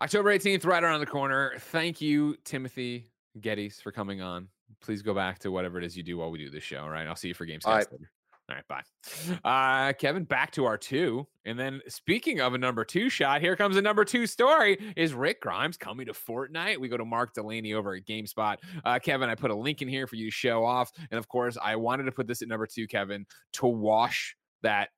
[0.00, 1.54] October 18th, right around the corner.
[1.58, 3.06] Thank you, Timothy
[3.40, 4.48] Gettys, for coming on.
[4.80, 6.80] Please go back to whatever it is you do while we do this show.
[6.80, 7.06] All right.
[7.06, 7.64] I'll see you for games.
[7.64, 7.90] All right.
[7.90, 8.10] later.
[8.48, 9.88] All right, bye.
[9.88, 11.26] Uh, Kevin, back to our two.
[11.44, 14.78] And then speaking of a number two shot, here comes a number two story.
[14.94, 16.78] Is Rick Grimes coming to Fortnite?
[16.78, 18.58] We go to Mark Delaney over at GameSpot.
[18.84, 20.92] Uh, Kevin, I put a link in here for you to show off.
[21.10, 24.90] And of course, I wanted to put this at number two, Kevin, to wash that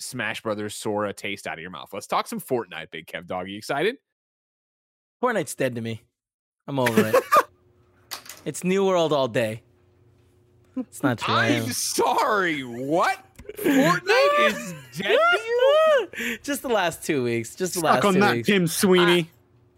[0.00, 1.90] Smash Brothers Sora taste out of your mouth.
[1.92, 3.48] Let's talk some Fortnite, Big Kev Dog.
[3.48, 3.98] You excited?
[5.22, 6.02] Fortnite's dead to me.
[6.66, 7.14] I'm over it.
[8.46, 9.62] it's New World all day.
[10.76, 11.34] It's not true.
[11.34, 12.62] I I'm sorry.
[12.62, 13.18] What?
[13.58, 16.38] Fortnite is dead to you?
[16.42, 17.54] Just the last two weeks.
[17.54, 18.46] Just the Stuck last on two that, weeks.
[18.46, 19.30] Tim Sweeney.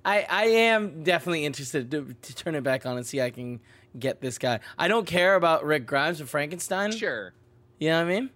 [0.04, 3.30] I, I am definitely interested to, to turn it back on and see if I
[3.30, 3.60] can
[3.98, 4.60] get this guy.
[4.78, 6.92] I don't care about Rick Grimes and Frankenstein.
[6.92, 7.32] Sure.
[7.78, 8.30] You know what I mean?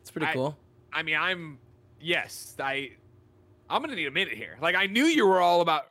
[0.00, 0.56] It's pretty I- cool.
[0.92, 1.58] I mean, I'm
[2.00, 2.54] yes.
[2.60, 2.90] I
[3.70, 4.58] I'm gonna need a minute here.
[4.60, 5.86] Like I knew you were all about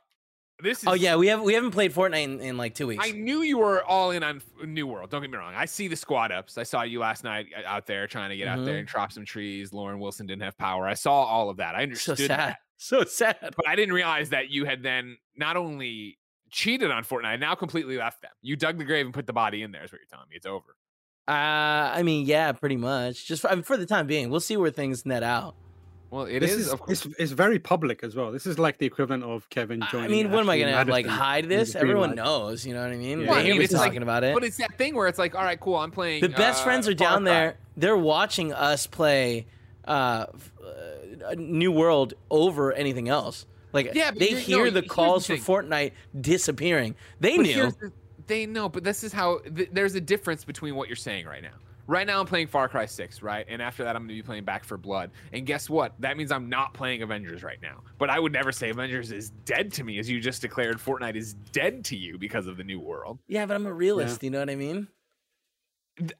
[0.60, 0.78] this.
[0.78, 3.04] Is, Oh yeah, we have we haven't played Fortnite in, in like two weeks.
[3.06, 5.10] I knew you were all in on New World.
[5.10, 5.54] Don't get me wrong.
[5.54, 6.58] I see the squad ups.
[6.58, 8.80] I saw you last night uh, out there trying to get out there Mhm.
[8.80, 9.72] and chop some trees.
[9.72, 10.86] Lauren Wilson didn't have power.
[10.86, 11.74] I saw all of that.
[11.74, 12.28] I so understood sad.
[12.30, 12.56] that.
[12.78, 13.36] So sad.
[13.40, 16.18] But I didn't realize that you had then not only
[16.50, 18.32] cheated on Fortnite, now completely left them.
[18.42, 19.84] You dug the grave and put the body in there.
[19.84, 20.34] Is what you're telling me.
[20.34, 20.74] It's over.
[21.28, 21.30] Uh,
[21.94, 23.24] I mean, yeah, pretty much.
[23.28, 25.54] Just for, I mean, for the time being, we'll see where things net out.
[26.12, 26.66] Well, it this is.
[26.66, 27.06] is, of course.
[27.06, 28.30] it's, it's very public as well.
[28.32, 30.06] This is like the equivalent of Kevin joining.
[30.06, 31.74] I mean, what am I gonna like hide this?
[31.74, 32.16] Everyone light.
[32.16, 32.66] knows.
[32.66, 33.20] You know what I mean?
[33.20, 33.24] Yeah.
[33.24, 34.34] They Well, I hear mean, me it's like- talking about it.
[34.34, 35.76] But it's that thing where it's like, all right, cool.
[35.76, 36.20] I'm playing.
[36.20, 37.32] The best uh, friends are Far down Cry.
[37.32, 37.56] there.
[37.78, 39.46] They're watching us play
[39.88, 43.46] uh, uh, New World over anything else.
[43.72, 45.36] Like Yeah, they you're- no, hear the here's the calls for.
[45.36, 46.94] Fortnite disappearing.
[47.20, 47.70] They But knew.
[47.70, 47.92] the-
[48.26, 51.42] they know, but this is how th- there's a difference between what you're saying right
[51.42, 51.54] now.
[51.86, 53.44] Right now, I'm playing Far Cry 6, right?
[53.48, 55.10] And after that, I'm going to be playing Back for Blood.
[55.32, 55.94] And guess what?
[56.00, 57.82] That means I'm not playing Avengers right now.
[57.98, 61.16] But I would never say Avengers is dead to me, as you just declared Fortnite
[61.16, 63.18] is dead to you because of the new world.
[63.26, 64.22] Yeah, but I'm a realist.
[64.22, 64.86] You know what I mean?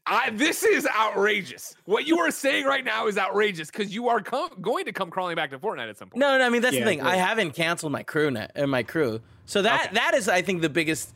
[0.07, 1.75] I, this is outrageous.
[1.87, 5.11] What you are saying right now is outrageous because you are com- going to come
[5.11, 6.20] crawling back to Fortnite at some point.
[6.20, 6.44] No, no.
[6.44, 7.01] I mean that's Yeah, the thing.
[7.01, 9.20] I haven't canceled my crew net and my crew.
[9.46, 9.94] So that Okay.
[9.94, 11.14] that is, I think, the biggest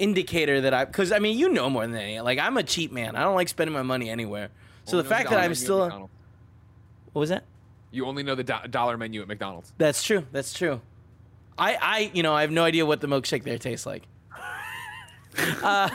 [0.00, 2.20] indicator that I because I mean you know more than any.
[2.20, 3.16] Like I'm a cheap man.
[3.16, 4.48] I don't like spending my money anywhere.
[4.84, 6.10] So Only the fact that I'm still
[7.12, 7.44] what was that?
[7.90, 9.72] You only know the do- dollar menu at McDonald's.
[9.78, 10.26] That's true.
[10.32, 10.80] That's true.
[11.58, 14.04] I, I, you know, I have no idea what the milkshake there tastes like.
[15.62, 15.90] uh,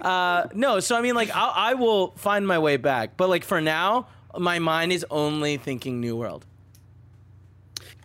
[0.00, 3.44] uh, no, so I mean, like, I'll, I will find my way back, but like
[3.44, 4.06] for now,
[4.38, 6.46] my mind is only thinking New World.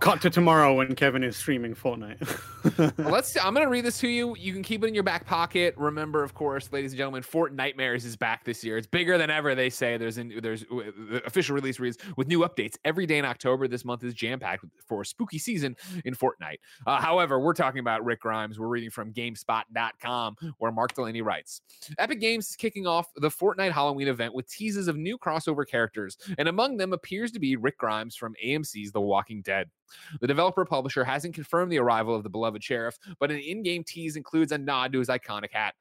[0.04, 2.98] Cut to tomorrow when Kevin is streaming Fortnite.
[2.98, 3.38] Well, let's.
[3.42, 4.36] I'm gonna read this to you.
[4.38, 5.74] You can keep it in your back pocket.
[5.78, 8.78] Remember, of course, ladies and gentlemen, Fortnitemares is back this year.
[8.78, 9.56] It's bigger than ever.
[9.56, 13.24] They say there's in, there's the official release reads with new updates every day in
[13.24, 13.66] October.
[13.70, 16.58] This month is jam packed for a spooky season in Fortnite.
[16.86, 18.60] Uh, however, we're talking about Rick Grimes.
[18.60, 21.62] We're reading from Gamespot.com, where Mark Delaney writes:
[21.98, 26.18] Epic Games is kicking off the Fortnite Halloween event with teases of new crossover characters,
[26.38, 29.70] and among them appears to be Rick Grimes from AMC's The Walking Dead.
[30.22, 33.84] The developer publisher hasn't confirmed the arrival of the beloved sheriff, but an in game
[33.84, 35.76] tease includes a nod to his iconic hat.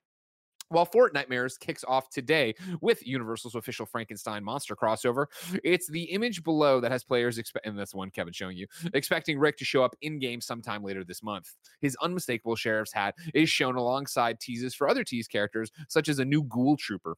[0.73, 5.27] While Fortnitemares kicks off today with Universal's official Frankenstein monster crossover,
[5.63, 9.39] it's the image below that has players expect, and that's one Kevin's showing you, expecting
[9.39, 11.55] Rick to show up in game sometime later this month.
[11.83, 16.25] His unmistakable sheriff's hat is shown alongside teases for other tease characters, such as a
[16.25, 17.17] new Ghoul Trooper.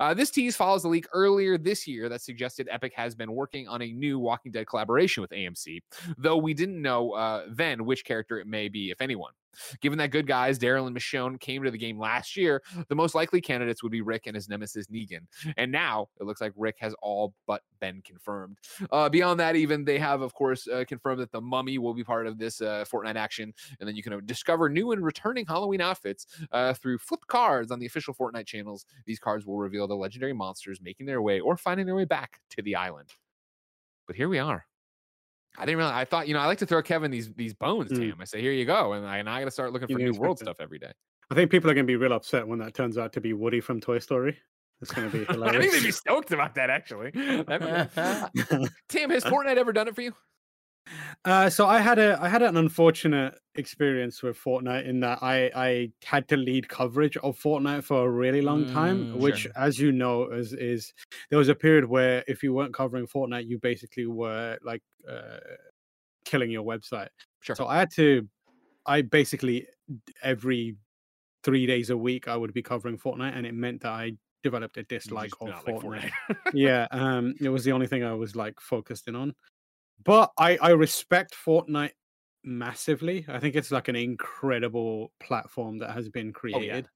[0.00, 3.68] Uh, this tease follows a leak earlier this year that suggested Epic has been working
[3.68, 5.80] on a new Walking Dead collaboration with AMC,
[6.16, 9.32] though we didn't know uh, then which character it may be, if anyone.
[9.80, 13.14] Given that good guys Daryl and Michonne came to the game last year, the most
[13.14, 15.26] likely candidates would be Rick and his nemesis Negan.
[15.56, 18.58] And now it looks like Rick has all but been confirmed.
[18.90, 22.04] Uh, beyond that, even they have, of course, uh, confirmed that the Mummy will be
[22.04, 25.80] part of this uh, Fortnite action, and then you can discover new and returning Halloween
[25.80, 28.86] outfits uh, through flipped cards on the official Fortnite channels.
[29.06, 32.40] These cards will reveal the legendary monsters making their way or finding their way back
[32.50, 33.10] to the island.
[34.06, 34.66] But here we are.
[35.56, 35.92] I didn't really.
[35.92, 38.10] I thought, you know, I like to throw Kevin these these bones, Mm.
[38.10, 38.20] Tam.
[38.20, 40.02] I say, here you go, and I, and I got to start looking You for
[40.02, 40.92] new world stuff every day.
[41.30, 43.32] I think people are going to be real upset when that turns out to be
[43.32, 44.36] Woody from Toy Story.
[44.82, 45.56] It's going to be hilarious.
[45.56, 46.68] I think they'd be stoked about that.
[46.68, 50.12] Actually, That'd has Fortnite ever done it for you?
[51.24, 55.50] Uh, so I had a I had an unfortunate experience with Fortnite in that I
[55.54, 59.52] I had to lead coverage of Fortnite for a really long time, Mm, which, sure.
[59.56, 60.92] as you know, is is
[61.30, 65.38] there was a period where if you weren't covering Fortnite, you basically were like uh,
[66.24, 67.08] killing your website.
[67.40, 67.56] Sure.
[67.56, 68.28] So I had to,
[68.86, 69.66] I basically
[70.22, 70.76] every
[71.42, 74.76] three days a week I would be covering Fortnite, and it meant that I developed
[74.76, 76.36] a dislike of not like Fortnite Fortnite.
[76.52, 79.34] yeah um it was the only thing i was like focused in on
[80.02, 81.92] but i i respect fortnite
[82.46, 83.24] massively.
[83.28, 86.88] I think it's like an incredible platform that has been created.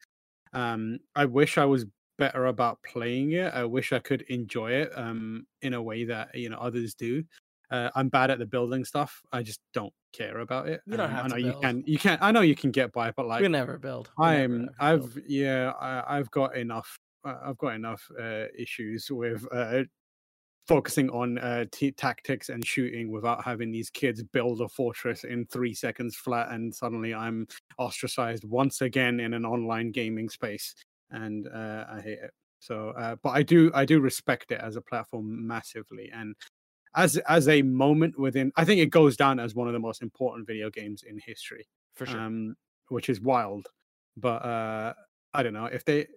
[0.53, 1.87] Um i wish i was
[2.19, 3.53] better about playing it.
[3.55, 7.25] I wish i could enjoy it um in a way that you know others do.
[7.71, 9.23] Uh, i'm bad at the building stuff.
[9.33, 10.83] I just don't care about it.
[10.87, 11.63] You don't Um, have i to know you build.
[11.63, 14.11] can you can i know you can get by but like we never build.
[14.25, 15.19] We I'm ever I've build.
[15.27, 19.85] yeah I, I've got enough uh, I've got enough uh, issues with uh,
[20.69, 25.47] focusing on uh, t- tactics and shooting without having these kids build a fortress in
[25.47, 30.75] three seconds flat and suddenly I'm ostracized once again in an online gaming space
[31.11, 32.31] and uh, I hate it.
[32.61, 36.35] So, uh, but I do I do respect it as a platform massively and
[36.97, 40.03] as as a moment within I think it goes down as one of the most
[40.03, 42.21] important video games in history for sure.
[42.21, 42.57] um,
[42.89, 43.67] which is wild.
[44.17, 44.95] But uh,
[45.33, 46.09] I don't know if they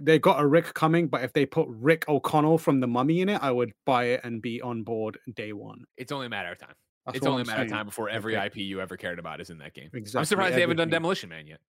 [0.00, 3.28] they got a Rick coming, but if they put Rick O'Connell from the Mummy in
[3.28, 5.84] it, I would buy it and be on board day one.
[5.96, 6.74] it's only a matter of time.
[7.04, 8.34] That's it's only I'm a matter of time before every.
[8.34, 9.88] IP you ever cared about is in that game.
[9.92, 10.90] I'm Exactly, surprised they haven't done.
[10.90, 11.60] Demolition Man yet.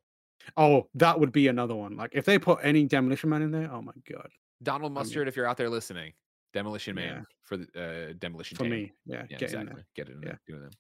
[0.55, 1.95] Oh, that would be another one.
[1.95, 4.29] Like if they put any Demolition Man in there, oh my god,
[4.63, 6.13] Donald mean- Mustard, if you're out there listening,
[6.53, 7.21] Demolition Man Yeah.
[7.43, 8.69] for the uh, Demolition for Day.
[8.69, 9.83] me, yeah, Yeah, get exactly.
[9.95, 10.27] Get it in Yeah.
[10.29, 10.39] there.
[10.47, 10.71] Doing them.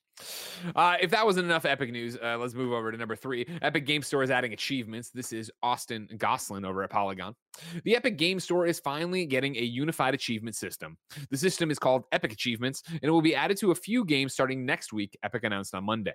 [0.75, 3.45] Uh, if that wasn't enough Epic news, uh, let's move over to number three.
[3.61, 5.09] Epic Game Store is adding achievements.
[5.11, 7.35] This is Austin Goslin over at Polygon.
[7.83, 10.97] The Epic Game Store is finally getting a unified achievement system.
[11.29, 14.33] The system is called Epic Achievements, and it will be added to a few games
[14.33, 15.17] starting next week.
[15.23, 16.13] Epic announced on Monday.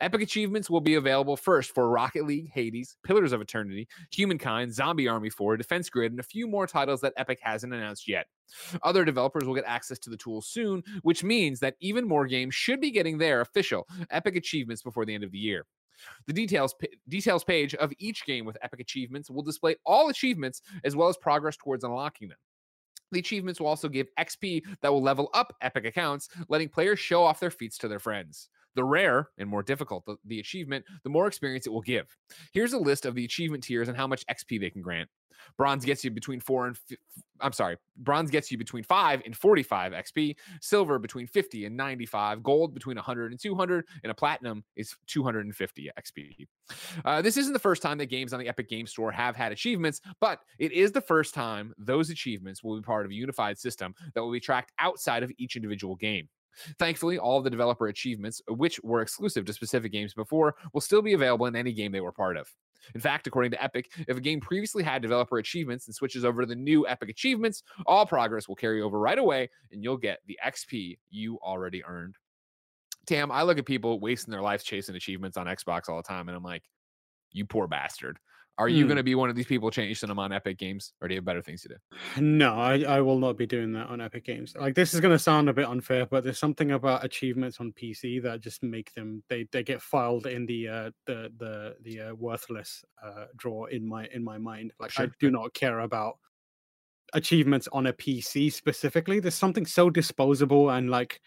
[0.00, 5.08] Epic Achievements will be available first for Rocket League, Hades, Pillars of Eternity, Humankind, Zombie
[5.08, 8.26] Army 4, Defense Grid, and a few more titles that Epic hasn't announced yet.
[8.82, 12.54] Other developers will get access to the tool soon, which means that even more games
[12.54, 15.66] should be getting official Epic achievements before the end of the year.
[16.26, 16.74] The details
[17.08, 21.16] details page of each game with Epic achievements will display all achievements as well as
[21.16, 22.38] progress towards unlocking them.
[23.12, 27.22] The achievements will also give XP that will level up Epic accounts, letting players show
[27.22, 28.48] off their feats to their friends.
[28.76, 32.16] The rare and more difficult the, the achievement, the more experience it will give.
[32.52, 35.08] Here's a list of the achievement tiers and how much XP they can grant.
[35.56, 36.96] Bronze gets you between four and fi-
[37.40, 42.42] I'm sorry, bronze gets you between 5 and 45 XP, silver between 50 and 95,
[42.42, 46.46] gold between 100 and 200, and a platinum is 250 XP.
[47.04, 49.52] Uh, this isn't the first time that games on the Epic Game Store have had
[49.52, 53.58] achievements, but it is the first time those achievements will be part of a unified
[53.58, 56.28] system that will be tracked outside of each individual game.
[56.78, 60.80] Thankfully, all of the developer achievements, uh, which were exclusive to specific games before, will
[60.80, 62.52] still be available in any game they were part of.
[62.94, 66.42] In fact, according to Epic, if a game previously had developer achievements and switches over
[66.42, 70.20] to the new Epic achievements, all progress will carry over right away and you'll get
[70.26, 72.16] the XP you already earned.
[73.06, 76.28] Tam, I look at people wasting their lives chasing achievements on Xbox all the time,
[76.28, 76.64] and I'm like,
[77.32, 78.18] you poor bastard.
[78.58, 78.88] Are you Hmm.
[78.88, 81.18] going to be one of these people chasing them on Epic Games, or do you
[81.18, 81.74] have better things to do?
[82.20, 84.54] No, I, I will not be doing that on Epic Games.
[84.56, 87.72] Like this is going to sound a bit unfair, but there's something about achievements on
[87.72, 92.00] PC that just make them they they get filed in the uh, the the the
[92.00, 94.72] uh, worthless uh, drawer in my in my mind.
[94.80, 96.18] Like I do not care about
[97.12, 99.20] achievements on a PC specifically.
[99.20, 101.20] There's something so disposable and like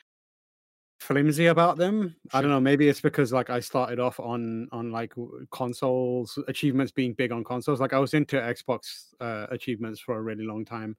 [1.00, 2.16] flimsy about them.
[2.34, 2.60] I don't know.
[2.60, 5.14] Maybe it's because like I started off on on like
[5.52, 7.80] consoles achievements being big on consoles.
[7.80, 10.96] Like I was into Xbox uh, achievements for a really long time,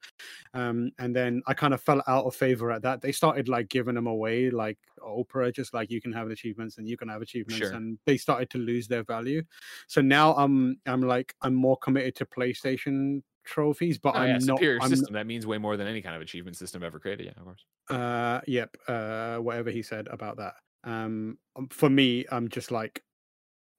[0.54, 3.00] um, and then I kind of fell out of favor at that.
[3.02, 6.88] They started like giving them away, like Oprah, just like you can have achievements and
[6.88, 7.72] you can have achievements, Sure.
[7.76, 9.42] and they started to lose their value.
[9.86, 14.58] So now I'm I'm like I'm more committed to PlayStation trophies, but Oh, I'm not.
[14.58, 15.12] superior system.
[15.14, 17.26] That means way more than any kind of achievement system ever created.
[17.26, 17.64] Yeah, of course.
[17.90, 23.02] uh yep uh whatever he said about that um um, for me i'm just like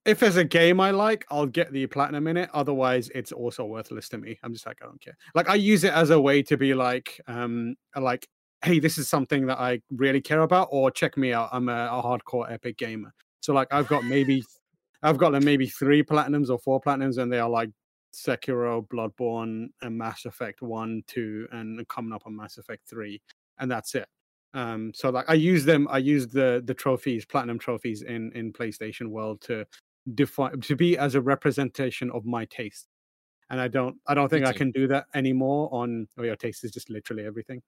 [0.06, 2.50] if there's a game I like, I'll get the platinum in it.
[2.54, 4.40] Otherwise, it's also worthless to me.
[4.42, 5.16] I'm just like, I don't care.
[5.36, 8.28] Like I use it as a way to be like, um, like,
[8.66, 11.50] hey, this is something that I really care about, or check me out.
[11.52, 13.14] I'm a, a hardcore epic gamer.
[13.42, 14.44] So like, I've got maybe,
[15.04, 17.70] I've got like maybe three platinums or four platinums, and they are like
[18.14, 23.22] Sekiro, Bloodborne, and Mass Effect One, Two, and coming up on Mass Effect Three,
[23.60, 24.08] and that's it.
[24.54, 28.52] Um, so like I use them, I use the the trophies, platinum trophies in in
[28.52, 29.66] PlayStation World to
[30.16, 32.88] define to be as a representation of my taste.
[33.50, 36.64] And i don't i don't think i can do that anymore on oh your taste
[36.64, 37.62] is just literally everything.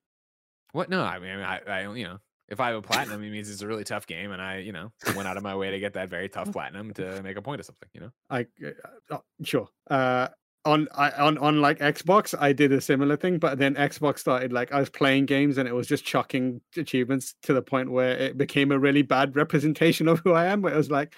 [0.72, 0.90] What?
[0.90, 2.18] No i mean i, I you know
[2.54, 4.72] if i have a platinum it means it's a really tough game and i you
[4.72, 7.42] know went out of my way to get that very tough platinum to make a
[7.42, 10.28] point of something you know i uh, uh sure uh
[10.66, 14.54] on I, on on like Xbox, I did a similar thing, but then Xbox started
[14.54, 18.12] like I was playing games and it was just chucking achievements to the point where
[18.12, 20.62] it became a really bad representation of who I am.
[20.62, 21.16] Where it was like,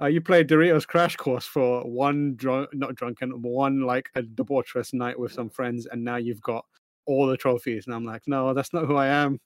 [0.00, 4.92] uh, you played Doritos Crash Course for one drunk, not drunken, one like a debaucherous
[4.92, 6.64] night with some friends, and now you've got
[7.06, 7.86] all the trophies.
[7.86, 9.38] And I'm like, no, that's not who I am.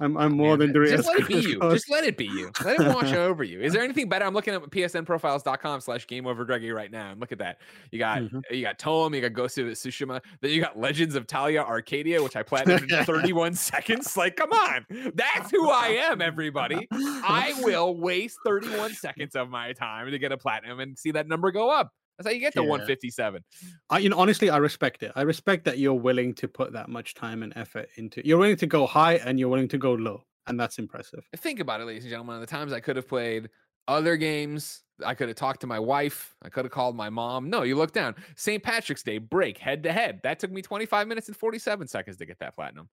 [0.00, 0.90] I'm I'm more than Doritos.
[0.90, 1.58] Just let it be you.
[1.60, 2.52] Just let it be you.
[2.64, 3.60] Let it wash over you.
[3.60, 4.24] Is there anything better?
[4.24, 7.10] I'm looking at psnprofiles.com slash game over Greggy right now.
[7.10, 7.58] And look at that.
[7.90, 8.38] You got mm-hmm.
[8.50, 12.22] you got Toem, you got Ghost of Tsushima, then you got Legends of Talia Arcadia,
[12.22, 14.16] which I platinumed in 31 seconds.
[14.16, 14.86] Like, come on.
[15.14, 16.86] That's who I am, everybody.
[16.92, 21.26] I will waste 31 seconds of my time to get a platinum and see that
[21.26, 21.92] number go up.
[22.18, 22.68] That's how you get to yeah.
[22.68, 23.44] 157.
[23.90, 25.12] I, you know, honestly, I respect it.
[25.14, 28.26] I respect that you're willing to put that much time and effort into.
[28.26, 31.28] You're willing to go high and you're willing to go low, and that's impressive.
[31.36, 32.40] Think about it, ladies and gentlemen.
[32.40, 33.50] The times I could have played
[33.86, 36.34] other games, I could have talked to my wife.
[36.42, 37.50] I could have called my mom.
[37.50, 38.16] No, you look down.
[38.36, 38.62] St.
[38.62, 40.20] Patrick's Day break head to head.
[40.24, 42.88] That took me 25 minutes and 47 seconds to get that platinum.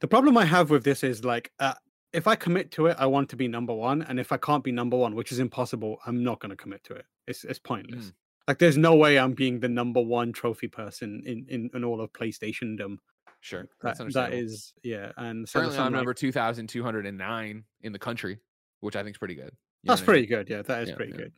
[0.00, 1.74] The problem I have with this is like, uh,
[2.12, 4.64] if I commit to it, I want to be number one, and if I can't
[4.64, 7.04] be number one, which is impossible, I'm not going to commit to it.
[7.26, 8.06] It's it's pointless.
[8.06, 8.12] Mm.
[8.48, 12.00] Like, there's no way I'm being the number one trophy person in in, in all
[12.00, 12.76] of PlayStation.
[12.78, 12.98] dom.
[13.40, 15.12] Sure, that, that is yeah.
[15.16, 18.40] And so currently I'm like, number two thousand two hundred and nine in the country,
[18.80, 19.52] which I think is pretty good.
[19.84, 20.28] You that's pretty I mean?
[20.30, 20.50] good.
[20.50, 21.18] Yeah, that is yeah, pretty yeah.
[21.18, 21.32] good.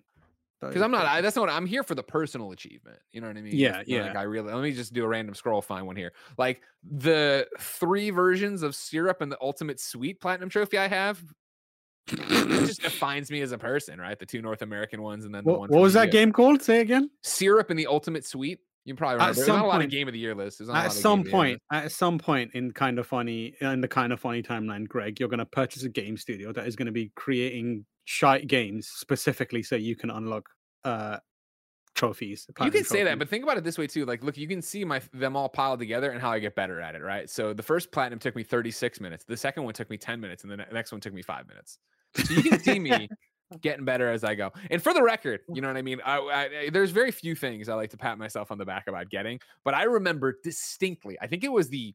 [0.63, 1.07] Because I'm not.
[1.07, 1.43] I, that's not.
[1.43, 2.99] What, I'm here for the personal achievement.
[3.13, 3.55] You know what I mean?
[3.55, 4.09] Yeah, yeah.
[4.09, 4.53] Like I really.
[4.53, 5.61] Let me just do a random scroll.
[5.63, 6.13] Find one here.
[6.39, 11.23] Like the three versions of syrup and the ultimate sweet platinum trophy I have
[12.13, 14.19] it just defines me as a person, right?
[14.19, 15.69] The two North American ones, and then the what, one.
[15.71, 16.63] What was that game called?
[16.63, 17.11] Say again.
[17.23, 18.61] Syrup and the Ultimate Sweet.
[18.85, 19.35] You probably remember.
[19.35, 20.63] There's not a lot of Game of the Year lists.
[20.69, 24.43] At some point, at some point in kind of funny in the kind of funny
[24.43, 27.85] timeline, Greg, you're going to purchase a game studio that is going to be creating
[28.05, 30.49] shite games specifically so you can unlock
[30.85, 31.19] uh
[31.95, 32.47] trophies.
[32.63, 34.07] You can say that, but think about it this way too.
[34.07, 36.81] Like, look, you can see my them all piled together and how I get better
[36.81, 37.29] at it, right?
[37.29, 39.25] So the first platinum took me 36 minutes.
[39.25, 41.79] The second one took me 10 minutes, and the next one took me five minutes.
[42.17, 43.09] So you can see me
[43.61, 44.51] getting better as I go.
[44.71, 46.01] And for the record, you know what I mean?
[46.05, 49.11] I, I, there's very few things I like to pat myself on the back about
[49.11, 51.95] getting, but I remember distinctly, I think it was the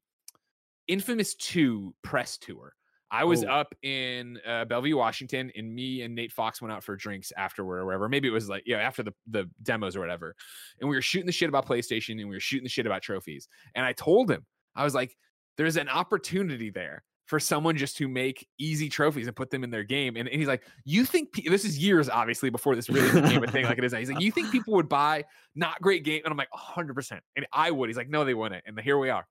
[0.88, 2.74] infamous 2 press tour.
[3.12, 3.48] I was oh.
[3.48, 7.78] up in uh, Bellevue, Washington, and me and Nate Fox went out for drinks afterward
[7.78, 8.10] or wherever.
[8.10, 10.36] Maybe it was like, yeah, after the, the demos or whatever.
[10.82, 13.04] And we were shooting the shit about PlayStation and we were shooting the shit about
[13.04, 13.48] trophies.
[13.76, 14.46] And I told him,
[14.76, 15.16] I was like,
[15.56, 19.72] there's an opportunity there for someone just to make easy trophies and put them in
[19.72, 20.16] their game.
[20.16, 23.44] And, and he's like, you think pe- this is years obviously before this really became
[23.44, 24.00] a thing like it is now.
[24.00, 26.22] He's like, you think people would buy not great game?
[26.24, 27.20] And I'm like, 100%.
[27.36, 27.90] And I would.
[27.90, 28.64] He's like, no, they wouldn't.
[28.68, 29.26] And here we are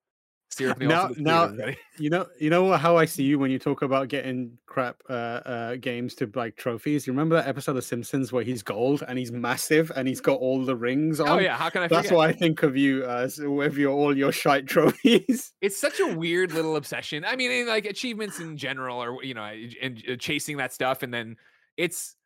[0.60, 1.52] now, now
[1.98, 5.12] you know, you know how I see you when you talk about getting crap uh,
[5.12, 7.06] uh, games to like trophies.
[7.06, 10.38] You remember that episode of Simpsons where he's gold and he's massive and he's got
[10.40, 11.30] all the rings oh, on?
[11.30, 11.88] Oh yeah, how can I?
[11.88, 15.52] That's why I think of you as with your all your shite trophies.
[15.60, 17.24] It's such a weird little obsession.
[17.24, 19.50] I mean, like achievements in general, or you know,
[19.82, 21.36] and uh, chasing that stuff, and then
[21.76, 22.16] it's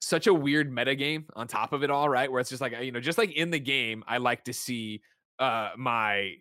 [0.00, 2.30] such a weird meta game on top of it all, right?
[2.30, 5.00] Where it's just like you know, just like in the game, I like to see
[5.38, 6.32] uh my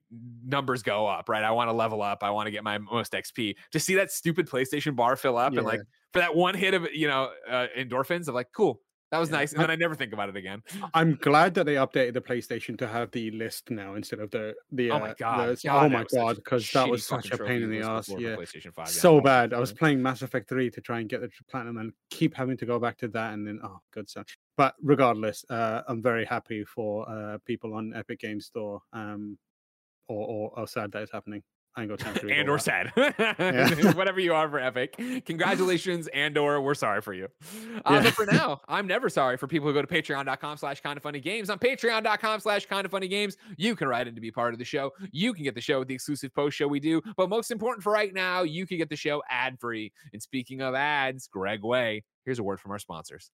[0.45, 1.43] numbers go up right?
[1.43, 4.11] I want to level up i want to get my most xp to see that
[4.11, 5.59] stupid playstation bar fill up yeah.
[5.59, 5.81] and like
[6.11, 8.79] for that one hit of you know uh, endorphins of like cool
[9.13, 9.37] that was yeah.
[9.37, 10.63] nice and then i never think about it again.
[10.95, 14.55] I'm glad that they updated the playstation to have the list now instead of the
[14.71, 15.85] the oh my uh, god, the, god.
[15.85, 18.35] oh my god because that was such a pain in the ass yeah.
[18.35, 19.53] PlayStation 5, so bad.
[19.53, 22.57] I was playing mass effect 3 to try and get the platinum and keep having
[22.57, 24.25] to go back to that and then oh good son
[24.57, 29.37] but regardless, uh, I'm very happy for uh, people on Epic Game Store, um,
[30.07, 31.43] or, or, or sad that it's happening.
[31.75, 32.91] I ain't got time to and or sad,
[33.95, 34.95] whatever you are for Epic.
[35.25, 37.27] Congratulations, and or we're sorry for you.
[37.77, 38.03] Uh, yeah.
[38.03, 41.49] But for now, I'm never sorry for people who go to Patreon.com/slash Kinda Funny Games.
[41.49, 44.91] On Patreon.com/slash Kinda Funny Games, you can write in to be part of the show.
[45.11, 47.01] You can get the show with the exclusive post show we do.
[47.17, 49.91] But most important for right now, you can get the show ad free.
[50.11, 53.31] And speaking of ads, Greg Way, here's a word from our sponsors.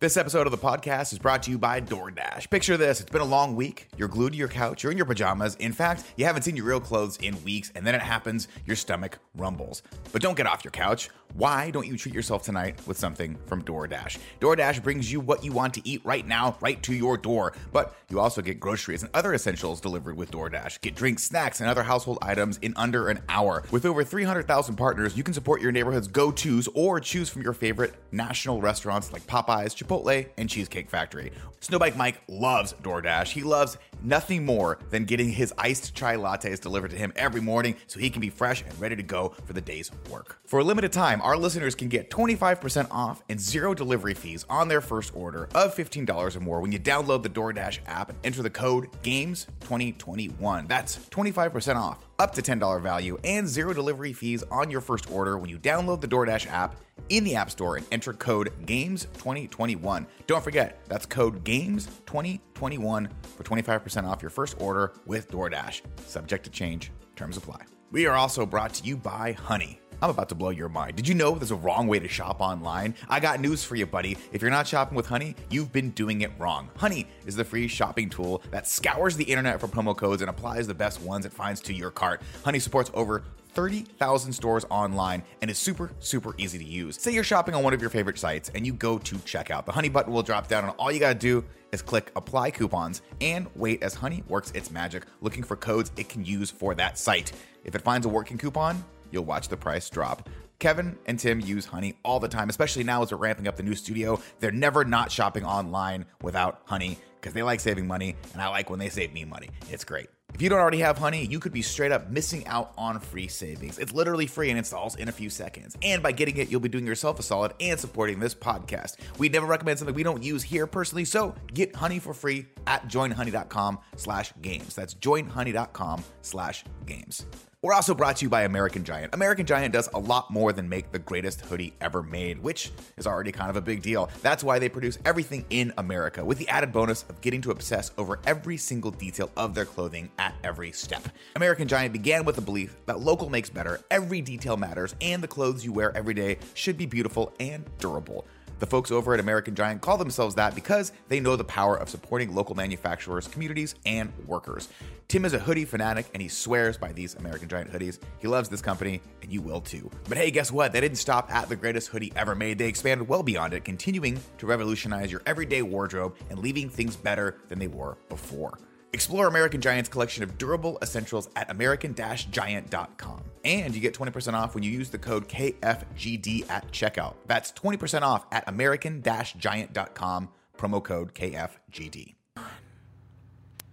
[0.00, 2.50] This episode of the podcast is brought to you by DoorDash.
[2.50, 3.88] Picture this it's been a long week.
[3.96, 5.56] You're glued to your couch, you're in your pajamas.
[5.56, 8.76] In fact, you haven't seen your real clothes in weeks, and then it happens, your
[8.76, 9.82] stomach rumbles.
[10.12, 11.10] But don't get off your couch.
[11.34, 14.18] Why don't you treat yourself tonight with something from DoorDash?
[14.40, 17.52] DoorDash brings you what you want to eat right now, right to your door.
[17.72, 20.80] But you also get groceries and other essentials delivered with DoorDash.
[20.80, 23.64] Get drinks, snacks, and other household items in under an hour.
[23.72, 27.52] With over 300,000 partners, you can support your neighborhood's go tos or choose from your
[27.52, 29.87] favorite national restaurants like Popeyes, Chipotle,
[30.36, 31.32] and Cheesecake Factory.
[31.60, 33.32] Snowbike Mike loves DoorDash.
[33.32, 37.74] He loves nothing more than getting his iced chai lattes delivered to him every morning
[37.86, 40.38] so he can be fresh and ready to go for the day's work.
[40.44, 44.68] For a limited time, our listeners can get 25% off and zero delivery fees on
[44.68, 48.42] their first order of $15 or more when you download the DoorDash app and enter
[48.42, 50.68] the code GAMES2021.
[50.68, 55.38] That's 25% off, up to $10 value, and zero delivery fees on your first order
[55.38, 56.76] when you download the DoorDash app
[57.08, 60.06] in the App Store and enter code GAMES2021.
[60.26, 65.82] Don't forget, that's code GAMES2021 for 25% off your first order with DoorDash.
[66.06, 67.62] Subject to change, terms apply.
[67.90, 69.80] We are also brought to you by Honey.
[70.00, 70.94] I'm about to blow your mind.
[70.94, 72.94] Did you know there's a wrong way to shop online?
[73.08, 74.16] I got news for you, buddy.
[74.32, 76.70] If you're not shopping with Honey, you've been doing it wrong.
[76.76, 80.68] Honey is the free shopping tool that scours the internet for promo codes and applies
[80.68, 82.22] the best ones it finds to your cart.
[82.44, 83.24] Honey supports over
[83.54, 87.00] 30,000 stores online and is super, super easy to use.
[87.00, 89.64] Say you're shopping on one of your favorite sites and you go to checkout.
[89.64, 93.02] The Honey button will drop down, and all you gotta do is click apply coupons
[93.20, 96.98] and wait as Honey works its magic looking for codes it can use for that
[96.98, 97.32] site.
[97.64, 100.28] If it finds a working coupon, you'll watch the price drop.
[100.58, 103.62] Kevin and Tim use Honey all the time, especially now as we're ramping up the
[103.62, 104.20] new studio.
[104.40, 108.70] They're never not shopping online without Honey because they like saving money, and I like
[108.70, 109.50] when they save me money.
[109.70, 110.08] It's great.
[110.34, 113.28] If you don't already have Honey, you could be straight up missing out on free
[113.28, 113.78] savings.
[113.78, 115.76] It's literally free and installs in a few seconds.
[115.82, 118.96] And by getting it, you'll be doing yourself a solid and supporting this podcast.
[119.16, 122.88] We never recommend something we don't use here personally, so get Honey for free at
[122.88, 124.74] joinhoney.com slash games.
[124.74, 127.26] That's joinhoney.com slash games.
[127.60, 129.12] We're also brought to you by American Giant.
[129.14, 133.04] American Giant does a lot more than make the greatest hoodie ever made, which is
[133.04, 134.10] already kind of a big deal.
[134.22, 137.90] That's why they produce everything in America, with the added bonus of getting to obsess
[137.98, 141.08] over every single detail of their clothing at every step.
[141.34, 145.26] American Giant began with the belief that local makes better, every detail matters, and the
[145.26, 148.24] clothes you wear every day should be beautiful and durable.
[148.58, 151.88] The folks over at American Giant call themselves that because they know the power of
[151.88, 154.68] supporting local manufacturers, communities, and workers.
[155.06, 157.98] Tim is a hoodie fanatic and he swears by these American Giant hoodies.
[158.18, 159.90] He loves this company and you will too.
[160.08, 160.72] But hey, guess what?
[160.72, 162.58] They didn't stop at the greatest hoodie ever made.
[162.58, 167.38] They expanded well beyond it, continuing to revolutionize your everyday wardrobe and leaving things better
[167.48, 168.58] than they were before.
[168.92, 173.24] Explore American Giant's collection of durable essentials at american-giant.com.
[173.44, 177.14] And you get 20% off when you use the code KFGD at checkout.
[177.26, 182.14] That's 20% off at american-giant.com, promo code KFGD.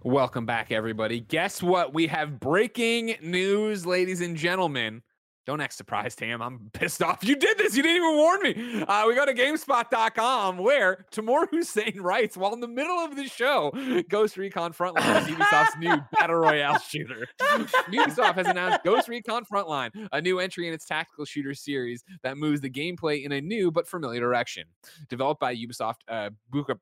[0.02, 1.18] Welcome back, everybody.
[1.18, 1.92] Guess what?
[1.92, 5.02] We have breaking news, ladies and gentlemen.
[5.46, 6.42] Don't act surprised, Tam.
[6.42, 7.22] I'm pissed off.
[7.22, 7.76] You did this.
[7.76, 8.82] You didn't even warn me.
[8.82, 13.26] Uh, we go to GameSpot.com where Tamoor Hussain writes while in the middle of the
[13.28, 13.72] show,
[14.08, 17.28] Ghost Recon Frontline is Ubisoft's new battle royale shooter.
[17.40, 22.36] Ubisoft has announced Ghost Recon Frontline, a new entry in its tactical shooter series that
[22.36, 24.64] moves the gameplay in a new but familiar direction.
[25.08, 26.76] Developed by Ubisoft, uh, Buka.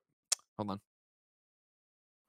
[0.56, 0.80] Hold on.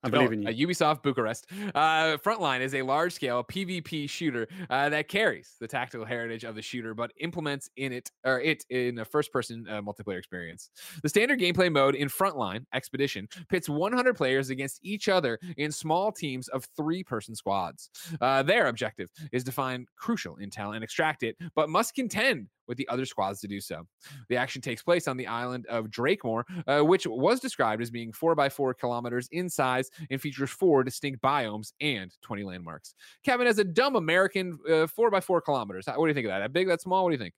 [0.05, 0.47] I believe in you.
[0.47, 1.47] Uh, Ubisoft Bucharest.
[1.73, 6.55] Uh, Frontline is a large scale PvP shooter uh, that carries the tactical heritage of
[6.55, 10.69] the shooter, but implements in it or it in a first person uh, multiplayer experience.
[11.01, 16.11] The standard gameplay mode in Frontline Expedition pits 100 players against each other in small
[16.11, 17.89] teams of three person squads.
[18.21, 22.77] Uh, their objective is to find crucial intel and extract it, but must contend with
[22.77, 23.85] the other squads to do so.
[24.29, 28.11] The action takes place on the island of Drakemore, uh, which was described as being
[28.11, 32.93] four by four kilometers in size and features four distinct biomes and 20 landmarks.
[33.23, 35.85] Kevin, as a dumb American, uh, four by four kilometers.
[35.87, 36.39] What do you think of that?
[36.39, 36.67] That big?
[36.67, 37.03] That small?
[37.03, 37.33] What do you think?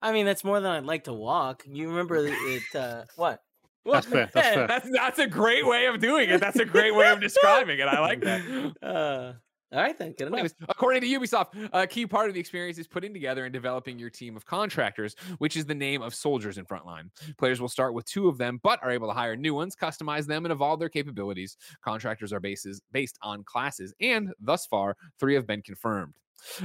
[0.00, 1.64] I mean, that's more than I'd like to walk.
[1.66, 2.62] You remember it?
[2.74, 3.40] Uh, what?
[3.84, 4.28] That's fair.
[4.34, 4.66] That's fair.
[4.66, 6.40] That's that's a great way of doing it.
[6.40, 7.86] That's a great way of describing it.
[7.86, 8.74] I like that.
[8.82, 9.32] Uh,
[9.72, 10.12] all right, then.
[10.12, 10.38] Good enough.
[10.38, 13.98] Anyways, according to Ubisoft, a key part of the experience is putting together and developing
[13.98, 17.10] your team of contractors, which is the name of soldiers in Frontline.
[17.36, 20.26] Players will start with two of them, but are able to hire new ones, customize
[20.26, 21.56] them, and evolve their capabilities.
[21.82, 26.14] Contractors are bases based on classes, and thus far, three have been confirmed.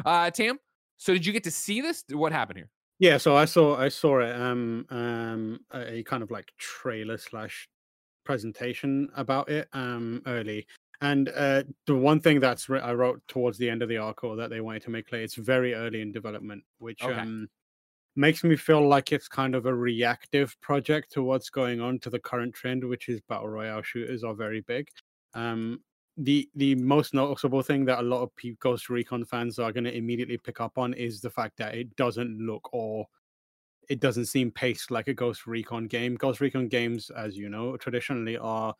[0.05, 0.57] Uh, Tam,
[0.97, 2.05] so did you get to see this?
[2.11, 2.69] What happened here?
[2.99, 7.17] Yeah, so I saw I saw it um um a, a kind of like trailer
[7.17, 7.67] slash
[8.23, 10.65] presentation about it um early
[11.01, 14.35] and uh, the one thing that's re- I wrote towards the end of the article
[14.35, 17.19] that they wanted to make clear, it's very early in development, which Okay.
[17.19, 17.49] um,
[18.15, 22.09] makes me feel like it's kind of a reactive project to what's going on to
[22.09, 24.87] the current trend, which is battle royale shooters are very big.
[25.33, 25.81] Um,
[26.17, 29.85] the the most noticeable thing that a lot of people, Ghost Recon fans are going
[29.85, 33.07] to immediately pick up on is the fact that it doesn't look or
[33.89, 36.15] it doesn't seem paced like a Ghost Recon game.
[36.15, 38.75] Ghost Recon games, as you know, traditionally are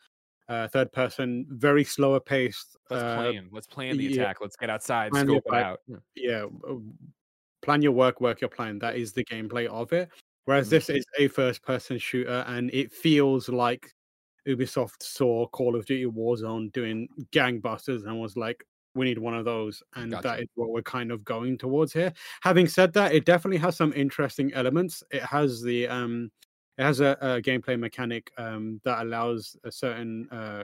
[0.49, 2.77] uh, third person, very slower paced.
[2.89, 3.49] Let's uh, plan.
[3.51, 4.21] Let's plan the yeah.
[4.23, 4.37] attack.
[4.41, 5.79] Let's get outside, Plan scope it out.
[6.15, 6.45] yeah,
[7.61, 8.79] plan your work, work your plan.
[8.79, 10.09] That is the gameplay of it.
[10.45, 13.89] Whereas this is a first person shooter and it feels like
[14.47, 18.63] Ubisoft saw Call of Duty Warzone doing gangbusters and was like,
[18.95, 19.81] we need one of those.
[19.95, 20.27] And Gotcha.
[20.27, 22.13] that is what we're kind of going towards here.
[22.41, 25.01] Having said that, it definitely has some interesting elements.
[25.11, 26.29] It has the um
[26.77, 30.63] it has a, a gameplay mechanic um that allows a certain uh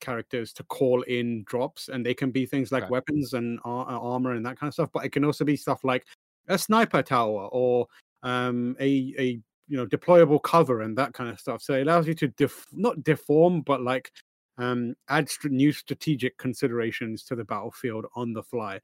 [0.00, 2.90] characters to call in drops and they can be things like Okay.
[2.92, 5.56] weapons and ar- uh, armor and that kind of stuff but it can also be
[5.56, 6.04] stuff like
[6.48, 7.86] a sniper tower or
[8.22, 12.06] um a a you know deployable cover and that kind of stuff so it allows
[12.06, 14.12] you to def- not deform but like
[14.56, 18.80] um add st- new strategic considerations to the battlefield on the fly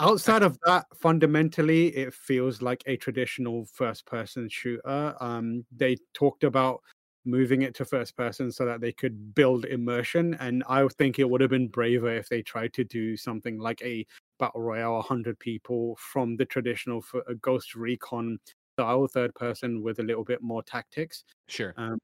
[0.00, 6.42] outside of that fundamentally it feels like a traditional first person shooter um they talked
[6.44, 6.80] about
[7.26, 11.28] moving it to first person so that they could build immersion and i think it
[11.30, 14.04] would have been braver if they tried to do something like a
[14.38, 18.38] battle royale 100 people from the traditional f- uh, ghost recon
[18.76, 21.76] style third person with a little bit more tactics Sure.
[21.76, 21.98] um,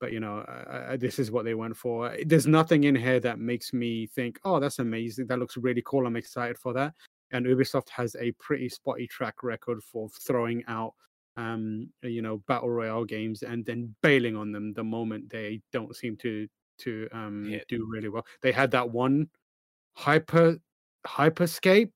[0.00, 2.16] but you know, uh, this is what they went for.
[2.26, 5.26] There's nothing in here that makes me think, "Oh, that's amazing!
[5.28, 6.06] That looks really cool.
[6.06, 6.94] I'm excited for that."
[7.30, 10.94] And Ubisoft has a pretty spotty track record for throwing out,
[11.36, 15.94] um, you know, battle royale games and then bailing on them the moment they don't
[15.96, 16.46] seem to
[16.78, 17.66] to um, Hit.
[17.68, 18.26] do really well.
[18.42, 19.28] They had that one
[19.94, 20.58] hyper
[21.06, 21.90] hyperscape.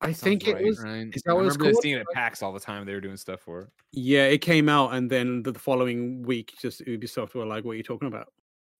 [0.00, 0.80] I Sounds think it right, was.
[0.80, 1.08] right.
[1.12, 2.86] is that I what remember seeing it at PAX all the time.
[2.86, 3.68] They were doing stuff for it.
[3.92, 7.72] Yeah, it came out, and then the, the following week, just Ubisoft were like, "What
[7.72, 8.32] are you talking about?"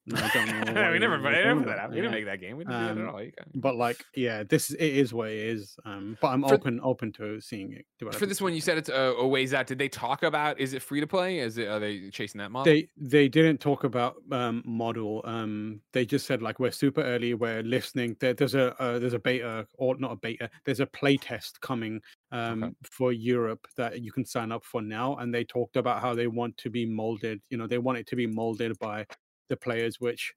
[0.08, 0.92] No, I don't know.
[0.92, 1.90] we never, never that about." out.
[1.90, 2.56] We didn't make that game.
[2.56, 3.22] We didn't do that Um, at all.
[3.22, 5.76] You got- But like, yeah, this it is what it is.
[5.84, 8.14] Um, but I'm For- open open to seeing it.
[8.14, 9.66] For this one, you said it's a, a ways out.
[9.66, 10.58] Did they talk about?
[10.58, 11.38] Is it free to play?
[11.40, 11.68] Is it?
[11.68, 12.72] Are they chasing that model?
[12.72, 15.20] they they didn't talk about um model.
[15.24, 17.34] Um, they just said like we're super early.
[17.34, 18.16] We're listening.
[18.20, 20.48] There, there's a uh, there's a beta or not a beta.
[20.64, 22.00] There's a play test coming
[22.30, 25.16] um for Europe that you can sign up for now.
[25.16, 27.40] And they talked about how they want to be molded.
[27.50, 29.06] You know, they want it to be molded by
[29.48, 30.34] the players, which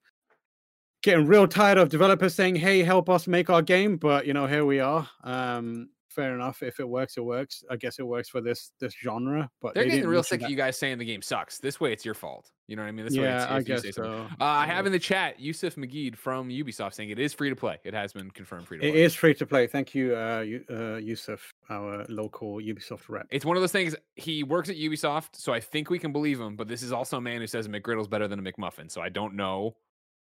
[1.03, 4.47] getting real tired of developers saying, "Hey, help us make our game." But you know,
[4.47, 5.09] here we are.
[5.24, 6.62] Um, fair enough.
[6.62, 7.64] If it works, it works.
[7.70, 9.49] I guess it works for this this genre.
[9.62, 11.57] But They're they getting real sick that- of you guys saying the game sucks.
[11.59, 12.51] This way, it's your fault.
[12.68, 13.05] You know what I mean?
[13.05, 14.28] This way, Yeah, it's, I guess so.
[14.39, 17.55] Uh, I have in the chat Yusuf Magid from Ubisoft saying it is free to
[17.55, 17.78] play.
[17.84, 19.01] It has been confirmed free to play.
[19.03, 19.68] is free to play.
[19.68, 23.28] Thank you, uh, uh, Yusuf, our local Ubisoft rep.
[23.30, 23.95] It's one of those things.
[24.16, 26.55] He works at Ubisoft, so I think we can believe him.
[26.55, 28.89] But this is also a man who says a McGriddle's better than a McMuffin.
[28.89, 29.76] So I don't know.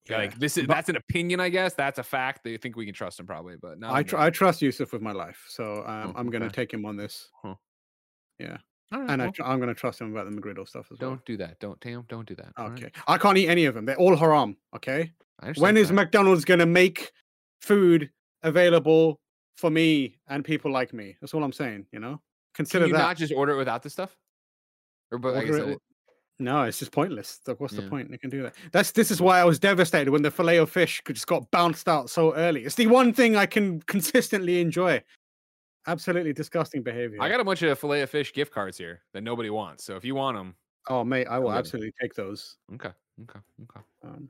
[0.09, 0.17] Yeah.
[0.17, 1.73] Like this is But that's an opinion, I guess.
[1.73, 2.43] That's a fact.
[2.43, 3.91] They think we can trust him probably, but no.
[3.93, 6.55] I, tr- I trust Yusuf with my life, so um, Oh, I'm going to okay.
[6.63, 7.55] take him on this, All
[9.01, 10.99] right, and I well, tr- I'm going to trust him about the McGriddle stuff as
[10.99, 11.09] well.
[11.11, 11.59] don't do that.
[11.59, 12.05] Don't Tam.
[12.07, 12.53] Don't do that.
[12.57, 12.83] all right?
[12.83, 13.85] Okay, I can't eat any of them.
[13.85, 14.55] They're all haram.
[14.75, 15.11] Okay.
[15.41, 15.91] I When is.
[15.91, 17.11] McDonald's going to make
[17.61, 18.09] food
[18.43, 19.19] available
[19.57, 21.15] for me and people like me?
[21.19, 21.85] That's all I'm saying.
[21.91, 22.21] You know,
[22.53, 22.99] Can consider you that.
[22.99, 24.15] not just order it without the stuff?
[25.11, 25.79] Or but I guess Order that it is-
[26.39, 27.41] No, it's just pointless.
[27.47, 27.81] Like, What's Yeah.
[27.81, 28.11] the point?
[28.11, 28.53] They can do that.
[28.71, 31.87] That's this is why I was devastated when the filet of fish just got bounced
[31.89, 32.63] out so early.
[32.63, 35.03] It's the one thing I can consistently enjoy.
[35.87, 37.21] Absolutely disgusting behavior.
[37.21, 39.83] I got a bunch of filet of fish gift cards here that nobody wants.
[39.83, 40.55] So if you want them,
[40.89, 42.57] oh mate, I will absolutely take those.
[42.73, 42.91] okay,
[43.23, 43.85] okay, okay.
[44.03, 44.29] Um,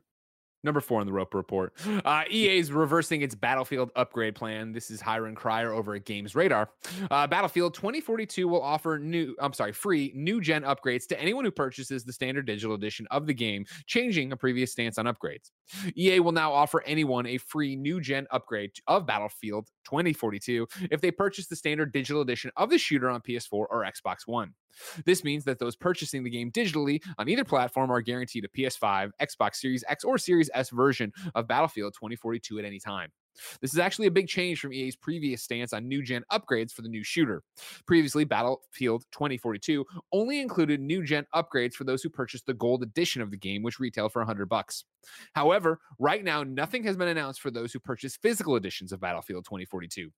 [0.64, 1.72] Number four in the Roper Report.
[2.04, 4.72] Uh, EA is reversing its Battlefield upgrade plan.
[4.72, 6.70] This is Hirun Cryer over at Games Radar.
[7.10, 11.52] Uh, Battlefield 2042 will offer new, I'm sorry, free new gen upgrades to anyone who
[11.52, 15.50] purchases the standard digital edition of the game, changing a previous stance on upgrades.
[15.96, 21.10] EA will now offer anyone a free new gen upgrade of Battlefield 2042 if they
[21.10, 24.54] purchase the standard digital edition of the shooter on PS4 or Xbox One.
[25.04, 29.10] This means that those purchasing the game digitally on either platform are guaranteed a PS5,
[29.20, 33.10] Xbox Series X, or Series S version of Battlefield 2042 at any time.
[33.60, 36.82] This is actually a big change from EA's previous stance on new gen upgrades for
[36.82, 37.42] the new shooter.
[37.86, 43.22] Previously, Battlefield 2042 only included new gen upgrades for those who purchased the gold edition
[43.22, 44.84] of the game, which retailed for 100 bucks.
[45.32, 49.44] However, right now, nothing has been announced for those who purchase physical editions of Battlefield
[49.44, 50.10] 2042.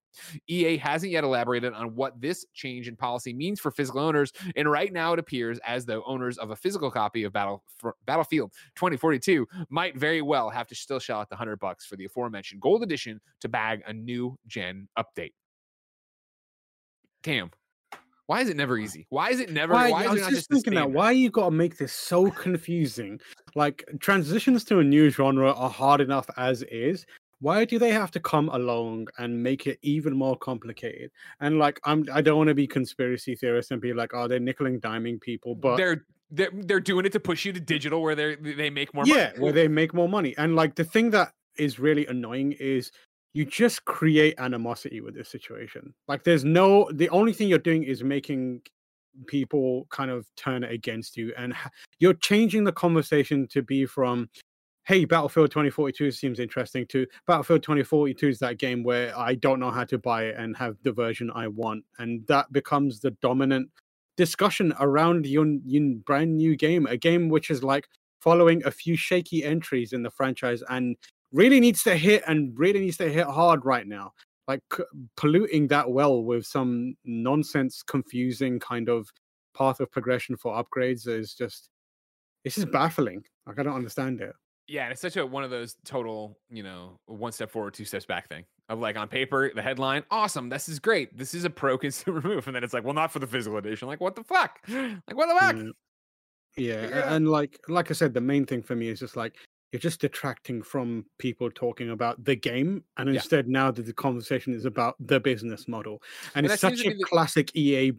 [0.47, 4.69] EA hasn't yet elaborated on what this change in policy means for physical owners, and
[4.69, 7.63] right now it appears as though owners of a physical copy of Battle
[8.05, 12.05] Battlefield 2042 might very well have to still shell out the 100 bucks for the
[12.05, 15.33] aforementioned gold edition to bag a new gen update.
[17.23, 17.51] Tam,
[18.27, 19.07] Why is it never easy?
[19.09, 19.73] Why is it never?
[19.73, 20.91] Why, Why, I was it not just just thinking that.
[20.91, 23.19] Why you got to make this so confusing?
[23.55, 27.05] Like transitions to a new genre are hard enough as is.
[27.39, 31.09] Why do they have to come along and make it even more complicated?
[31.39, 34.39] And like, I'm I don't want to be conspiracy theorist and be like, oh, they're
[34.39, 38.01] nickel and diming people, but they're they're they're doing it to push you to digital
[38.01, 39.39] where they they make more yeah, money.
[39.39, 40.35] where they make more money.
[40.37, 42.91] And like the thing that is really annoying is
[43.33, 45.93] you just create animosity with this situation.
[46.07, 48.61] Like there's no the only thing you're doing is making
[49.27, 51.53] people kind of turn against you and
[51.99, 54.29] you're changing the conversation to be from
[54.85, 59.69] hey battlefield 2042 seems interesting to battlefield 2042 is that game where i don't know
[59.69, 63.69] how to buy it and have the version i want and that becomes the dominant
[64.17, 67.87] discussion around your, your brand new game a game which is like
[68.21, 70.95] following a few shaky entries in the franchise and
[71.31, 74.11] really needs to hit and really needs to hit hard right now
[74.47, 74.83] like c-
[75.17, 79.07] polluting that well with some nonsense confusing kind of
[79.57, 81.69] path of progression for upgrades is just
[82.43, 84.33] this is baffling like i don't understand it
[84.67, 87.83] Yeah, and it's such a one of those total, you know, one step forward, two
[87.85, 88.45] steps back thing.
[88.69, 92.21] Of like on paper, the headline, awesome, this is great, this is a pro consumer
[92.29, 93.87] move, and then it's like, well, not for the physical edition.
[93.89, 94.59] Like, what the fuck?
[94.69, 95.55] Like, what the fuck?
[95.55, 95.71] Mm,
[96.55, 97.13] yeah Figure it a- out.
[97.13, 99.35] and like like i said the main thing for me is just like
[99.71, 103.15] you're just detracting from people talking about the game and Yeah.
[103.15, 106.01] instead now that the conversation is about the business model
[106.35, 107.93] and, And it's such a the- classic ea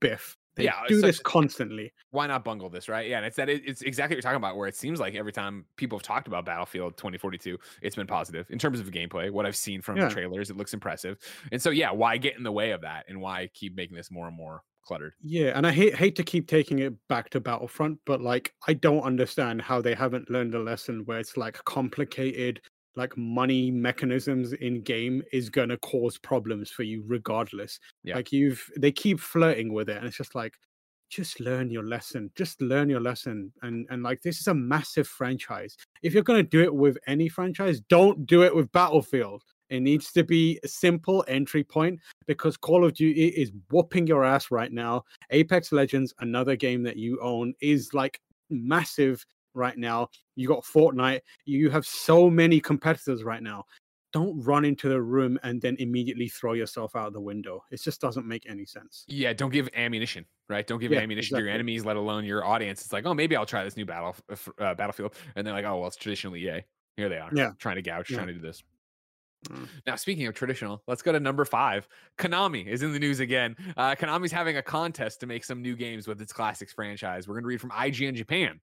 [0.00, 3.06] biff they Yeah, do this such- constantly Why not bungle this, right?
[3.06, 4.56] Yeah, and it's that it, it's exactly what you're talking about.
[4.56, 8.46] Where it seems like every time people have talked about Battlefield 2042, it's been positive
[8.50, 9.30] in terms of gameplay.
[9.30, 10.08] What I've seen from Yeah.
[10.08, 11.18] the trailers, it looks impressive.
[11.52, 14.10] And so, yeah, why get in the way of that, and why keep making this
[14.10, 15.12] more and more cluttered?
[15.22, 18.74] Yeah, and I hate hate to keep taking it back to Battlefront, but like I
[18.74, 22.60] don't understand how they haven't learned a lesson where it's like complicated
[22.96, 27.78] like money mechanisms in game is gonna cause problems for you regardless.
[28.02, 28.16] Yeah.
[28.16, 30.54] Like you've they keep flirting with it and it's just like
[31.08, 32.30] just learn your lesson.
[32.34, 33.52] Just learn your lesson.
[33.62, 35.76] And and like this is a massive franchise.
[36.02, 39.42] If you're gonna do it with any franchise, don't do it with Battlefield.
[39.70, 44.24] It needs to be a simple entry point because Call of Duty is whooping your
[44.24, 45.04] ass right now.
[45.30, 50.08] Apex Legends, another game that you own, is like massive right now.
[50.36, 51.20] You got Fortnite.
[51.46, 53.64] You have so many competitors right now.
[54.12, 57.62] Don't run into the room and then immediately throw yourself out the window.
[57.70, 59.04] It just doesn't make any sense.
[59.08, 60.66] Yeah, don't give ammunition, right?
[60.66, 62.82] Don't give Yeah, ammunition to your enemies, let alone your audience.
[62.82, 65.64] It's like, oh, maybe I'll try this new battle uh, uh, battlefield, and they're like,
[65.66, 66.60] oh, well, it's traditionally EA.
[66.96, 67.50] Here they are, Yeah.
[67.58, 68.16] trying to gouge, Yeah.
[68.16, 68.62] trying to do this.
[69.86, 71.88] Now, speaking of traditional, let's go to number five.
[72.18, 73.56] Konami is in the news again.
[73.76, 77.28] Uh, Konami's having a contest to make some new games with its classics franchise.
[77.28, 78.60] We're going to read from IGN Japan.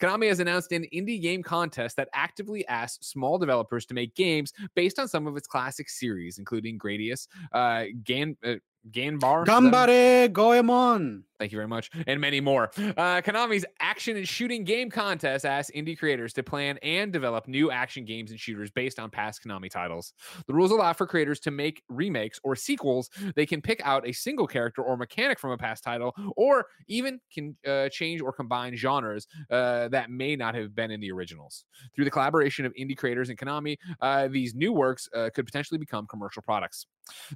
[0.00, 4.52] Konami has announced an indie game contest that actively asks small developers to make games
[4.74, 8.54] based on some of its classic series, including Gradius, uh, Gan, uh,
[8.90, 9.46] Ganbar.
[9.46, 11.24] Gambare Goemon.
[11.38, 11.90] Thank you very much.
[12.06, 12.70] And many more.
[12.78, 17.70] Uh, Konami's action and shooting game contest asks indie creators to plan and develop new
[17.70, 20.14] action games and shooters based on past Konami titles.
[20.46, 23.10] The rules allow for creators to make remakes or sequels.
[23.34, 27.20] They can pick out a single character or mechanic from a past title, or even
[27.32, 31.64] can uh, change or combine genres uh, that may not have been in the originals.
[31.94, 35.78] Through the collaboration of indie creators and Konami, uh, these new works uh, could potentially
[35.78, 36.86] become commercial products.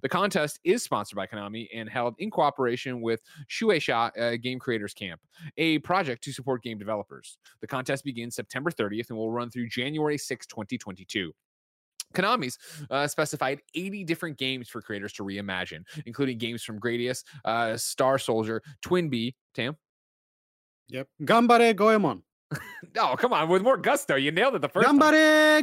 [0.02, 4.94] The contest is sponsored by Konami and held in cooperation with Shueisha uh, Game Creators
[4.94, 5.20] Camp,
[5.56, 7.38] a project to support game developers.
[7.60, 11.32] The contest begins September 30th and will run through January 6, 2022.
[12.14, 12.58] Konami's
[12.90, 18.18] uh, specified 80 different games for creators to reimagine, including games from Gradius, uh, Star
[18.18, 19.76] Soldier, Twin Bee, Tam.
[20.88, 21.08] Yep.
[21.22, 22.22] Gambare Goemon.
[22.98, 24.16] Oh, come on, with more gusto.
[24.16, 24.98] You nailed it the first time.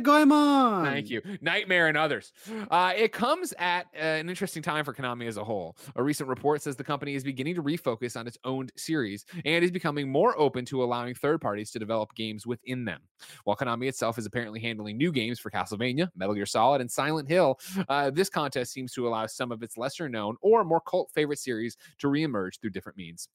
[0.03, 0.85] Goemon.
[0.85, 1.21] Thank you.
[1.41, 2.31] Nightmare and others.
[2.71, 5.75] Uh, it comes at uh, an interesting time for Konami as a whole.
[5.97, 9.63] A recent report says the company is beginning to refocus on its owned series and
[9.65, 13.01] is becoming more open to allowing third parties to develop games within them.
[13.43, 17.27] While Konami itself is apparently handling new games for Castlevania, Metal Gear Solid, and Silent
[17.27, 17.59] Hill,
[17.89, 21.39] uh, this contest seems to allow some of its lesser known or more cult favorite
[21.39, 23.27] series to reemerge through different means.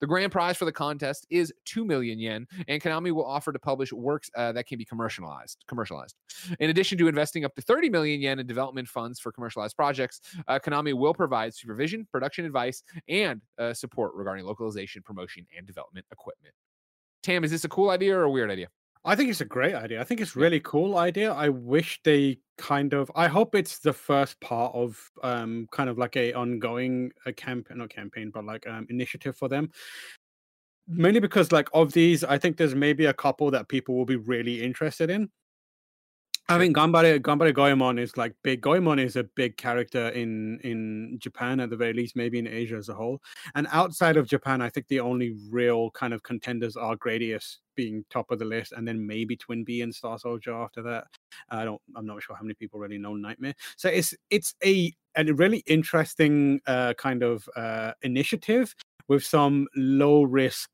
[0.00, 3.58] The grand prize for the contest is 2 million yen, and Konami will offer to
[3.58, 5.64] publish works uh, that can be commercialized.
[5.68, 6.16] Commercialized.
[6.60, 10.20] In addition to investing up to 30 million yen in development funds for commercialized projects,
[10.48, 16.06] uh, Konami will provide supervision, production advice, and uh, support regarding localization, promotion, and development
[16.12, 16.54] equipment.
[17.22, 18.68] Tam, is this a cool idea or a weird idea?
[19.06, 20.00] I think it's a great idea.
[20.00, 21.32] I think it's really cool idea.
[21.32, 25.98] I wish they kind of I hope it's the first part of um kind of
[25.98, 29.70] like a ongoing a campaign not campaign, but like um initiative for them.
[30.86, 34.16] Mainly because like of these, I think there's maybe a couple that people will be
[34.16, 35.30] really interested in.
[36.46, 38.60] I think Ganbare Ganbare Goemon is like big.
[38.60, 42.76] Goemon is a big character in in Japan at the very least, maybe in Asia
[42.76, 43.22] as a whole.
[43.54, 48.04] And outside of Japan, I think the only real kind of contenders are Gradius being
[48.10, 51.06] top of the list, and then maybe Twin Bee and Star Soldier after that.
[51.48, 51.80] I don't.
[51.96, 53.54] I'm not sure how many people really know Nightmare.
[53.78, 58.74] So it's it's a a really interesting uh, kind of uh, initiative
[59.08, 60.70] with some low risk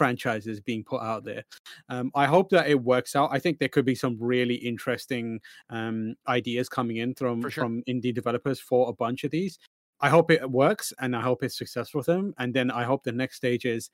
[0.00, 1.44] franchises being put out there.
[1.90, 3.28] Um, I hope that it works out.
[3.30, 7.50] I think there could be some really interesting um, ideas coming in from sure.
[7.50, 9.58] from indie developers for a bunch of these.
[10.00, 12.32] I hope it works and I hope it's successful for them.
[12.38, 13.90] And then I hope the next stage is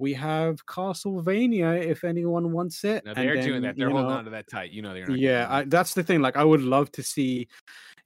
[0.00, 3.04] we have Castlevania if anyone wants it.
[3.04, 3.76] No, they're then, doing that.
[3.76, 4.72] They're holding know, on to that tight.
[4.72, 5.18] You know they're not.
[5.18, 6.22] yeah, I, that's the thing.
[6.22, 7.46] Like, I would love to see,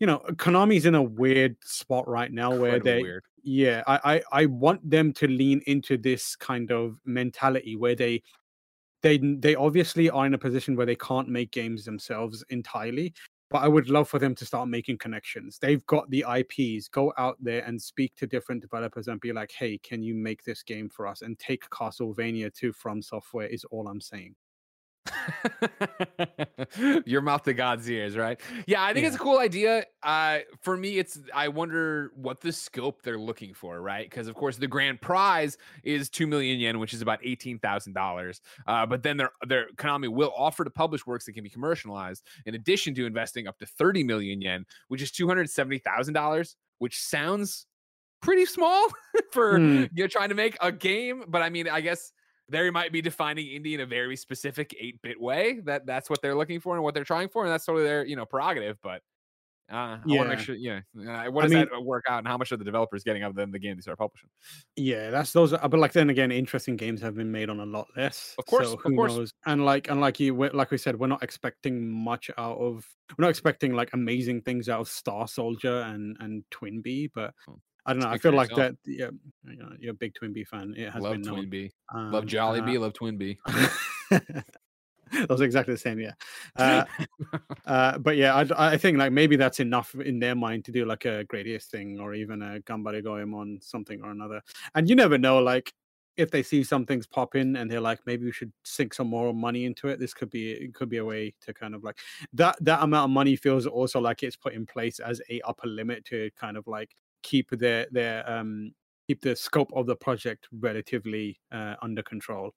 [0.01, 3.25] you know, Konami's in a weird spot right now where Incredibly they, weird.
[3.45, 8.23] yeah, I, I, I want them to lean into this kind of mentality where they,
[9.03, 13.15] they, they obviously are in a position where they can't make games themselves entirely.
[13.55, 15.61] But I would love for them to start making connections.
[15.61, 16.89] They've got the IPs.
[16.89, 20.43] Go out there and speak to different developers and be like, "Hey, can you make
[20.43, 23.47] this game for us?" And take Castlevania to From Software.
[23.47, 24.35] Is all I'm saying.
[27.05, 28.41] Your mouth to God's ears, right?
[28.67, 29.85] Yeah, I think it's a cool idea.
[30.03, 34.09] Uh, for me, it's I wonder what the scope they're looking for, right?
[34.09, 37.93] Because of course the grand prize is two million yen, which is about eighteen thousand
[37.93, 38.41] dollars.
[38.67, 42.25] Uh, but then their their Konami will offer to publish works that can be commercialized,
[42.47, 46.15] in addition to investing up to thirty million yen, which is two hundred seventy thousand
[46.15, 47.67] dollars, which sounds
[48.23, 48.89] pretty small
[49.33, 49.85] for Hmm.
[49.95, 51.25] you're trying to make a game.
[51.29, 52.13] But I mean, I guess
[52.49, 56.35] they might be defining indie in a very specific 8-bit way that that's what they're
[56.35, 59.03] looking for and what they're trying for and that's totally their you know prerogative but
[59.73, 60.81] uh, I want to make sure, yeah.
[60.95, 63.23] Uh, what I does mean- that work out, and how much are the developers getting
[63.23, 64.29] out of them the game they start publishing?
[64.77, 65.55] Yeah, that's those.
[65.55, 68.35] Are, but like then again, interesting games have been made on a lot less.
[68.39, 69.15] Of course, so of who course.
[69.15, 69.33] knows?
[69.47, 72.87] And like, and like you, like we said, we're not expecting much out of.
[73.17, 77.33] We're not expecting like amazing things out of Star Soldier and and Twin Bee, but
[77.49, 78.09] Oh, I don't know.
[78.09, 78.77] I speak feel like yourself.
[78.85, 78.91] that.
[78.91, 79.11] Yeah,
[79.45, 80.75] you know, you're a big Twin Bee fan.
[80.77, 81.35] It has Love been known.
[81.35, 83.39] Twin Bee, Um, love Jolly uh, Bee, love Twin Bee.
[85.29, 86.13] Those are exactly the same, yeah.
[86.57, 86.85] Uh,
[87.67, 90.85] uh, but yeah, I, I think like maybe that's enough in their mind to do
[90.85, 94.41] like a Gradius thing or even a Gambare Goemon something or another.
[94.75, 95.73] And you never know, like
[96.17, 99.09] if they see some things pop in and they're like, maybe we should sink some
[99.09, 99.99] more money into it.
[99.99, 101.99] This could be it could be a way to kind of like
[102.33, 105.67] that that amount of money feels also like it's put in place as a upper
[105.67, 106.91] limit to kind of like
[107.25, 108.73] keep their their um
[109.09, 112.53] keep the scope of the project relatively uh, under control.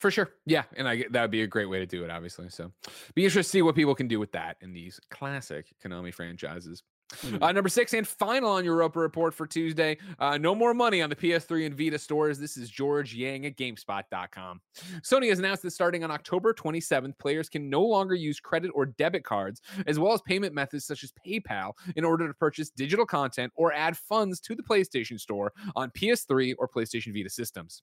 [0.00, 0.30] For sure.
[0.44, 0.64] Yeah.
[0.76, 2.50] And I that would be a great way to do it, obviously.
[2.50, 2.72] So
[3.14, 6.82] be interested to see what people can do with that in these classic Konami franchises.
[7.22, 7.42] Mm.
[7.42, 9.96] Uh, number six and final on your Europa report for Tuesday.
[10.18, 12.38] Uh, no more money on the PS3 and Vita stores.
[12.38, 14.60] This is George Yang at GameSpot.com.
[15.02, 18.86] Sony has announced that starting on October 27th, players can no longer use credit or
[18.86, 23.06] debit cards, as well as payment methods such as PayPal, in order to purchase digital
[23.06, 27.82] content or add funds to the PlayStation Store on PS3 or PlayStation Vita systems.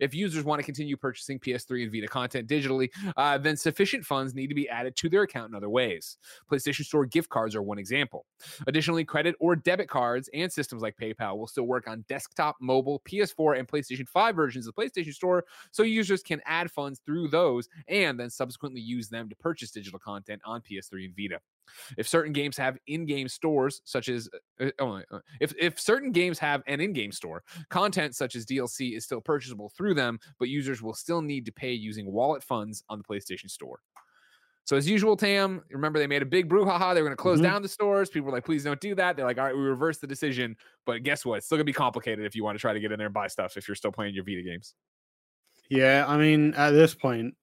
[0.00, 4.34] If users want to continue purchasing PS3 and Vita content digitally, uh, then sufficient funds
[4.34, 6.18] need to be added to their account in other ways.
[6.50, 8.26] PlayStation Store gift cards are one example.
[8.66, 13.02] Additionally, credit or debit cards and systems like PayPal will still work on desktop, mobile,
[13.08, 17.28] PS4, and PlayStation 5 versions of the PlayStation Store, so users can add funds through
[17.28, 21.40] those and then subsequently use them to purchase digital content on PS3 and Vita.
[21.96, 24.28] If certain games have in-game stores, such as
[24.60, 28.96] uh, oh, uh, if if certain games have an in-game store, content such as DLC
[28.96, 32.84] is still purchasable through them, but users will still need to pay using wallet funds
[32.88, 33.80] on the PlayStation Store.
[34.64, 36.94] So as usual, Tam, remember they made a big brouhaha.
[36.94, 37.42] They were going to close Mhm.
[37.42, 38.08] down the stores.
[38.10, 40.56] People were like, "Please don't do that." They're like, "All right, we reverse the decision."
[40.86, 41.36] But guess what?
[41.38, 43.06] It's still going to be complicated if you want to try to get in there
[43.08, 44.74] and buy stuff if you're still playing your Vita games.
[45.68, 47.34] Yeah, I mean, at this point,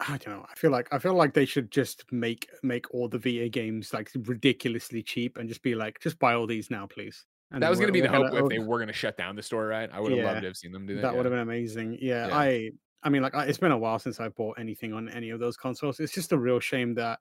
[0.00, 0.46] I don't know.
[0.50, 3.92] I feel like I feel like they should just make make all the Vita games
[3.92, 7.26] like ridiculously cheap and just be like, just buy all these now, please.
[7.50, 9.36] And that was going to be the hope if they were going to shut down
[9.36, 9.90] the store, right?
[9.92, 11.08] I would have Yeah, loved to have seen them do that.
[11.08, 11.98] that would have been amazing.
[12.00, 12.32] Yeah, Yeah.
[12.32, 12.72] I
[13.02, 15.56] I mean, like it's been a while since I bought anything on any of those
[15.56, 16.00] consoles.
[16.00, 17.18] It's just a real shame that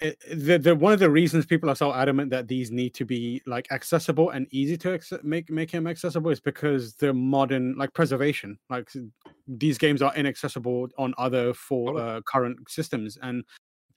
[0.00, 3.04] it, the, the one of the reasons people are so adamant that these need to
[3.04, 7.74] be like accessible and easy to acce- make make them accessible is because they're modern
[7.76, 8.58] like preservation.
[8.70, 8.88] Like
[9.48, 13.18] these games are inaccessible on other for uh, current systems.
[13.22, 13.44] And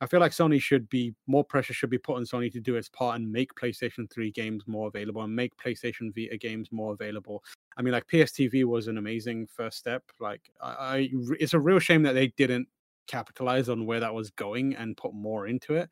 [0.01, 2.75] I feel like Sony should be more pressure should be put on Sony to do
[2.75, 6.93] its part and make PlayStation 3 games more available and make PlayStation Vita games more
[6.93, 7.43] available.
[7.77, 10.03] I mean, like PSTV was an amazing first step.
[10.19, 12.67] Like, I, I it's a real shame that they didn't
[13.07, 15.87] capitalize on where that was going and put more into it.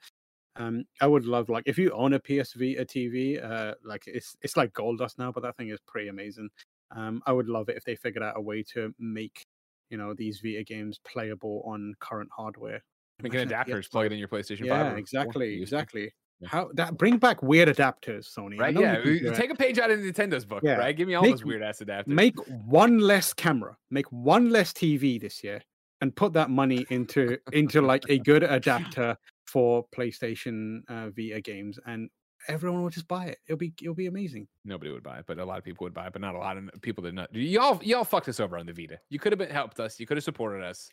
[0.55, 4.35] Um, I would love like if you own a PS Vita TV, uh, like it's
[4.41, 6.49] it's like gold dust now, but that thing is pretty amazing.
[6.95, 9.45] Um, I would love it if they figured out a way to make
[9.91, 12.81] you know these Vita games playable on current hardware.
[13.21, 14.93] Make an adapter, just plug it in your PlayStation Yeah, 5.
[14.93, 16.13] or exactly, 4, exactly.
[16.41, 16.47] Yeah.
[16.47, 18.57] How that bring back weird adapters, Sony.
[18.57, 18.73] Right?
[18.73, 18.95] Yeah.
[18.95, 19.35] can do it.
[19.35, 20.75] Take a page out of Nintendo's book, Yeah.
[20.77, 20.95] right?
[20.95, 22.07] Give me all Make- those weird ass adapters.
[22.07, 25.61] make one less camera, make one less TV this year,
[25.99, 29.17] and put that money into into like a good adapter
[29.47, 32.09] for PlayStation uh, Vita games, and
[32.47, 33.37] everyone will just buy it.
[33.47, 34.47] It'll be it'll be amazing.
[34.63, 36.37] Nobody would buy it, but a lot of people would buy it, but not a
[36.37, 37.33] lot of people did not.
[37.35, 38.97] Y'all, y'all fucked us over on the Vita.
[39.09, 39.99] You could have been helped us.
[39.99, 40.89] You could have supported us.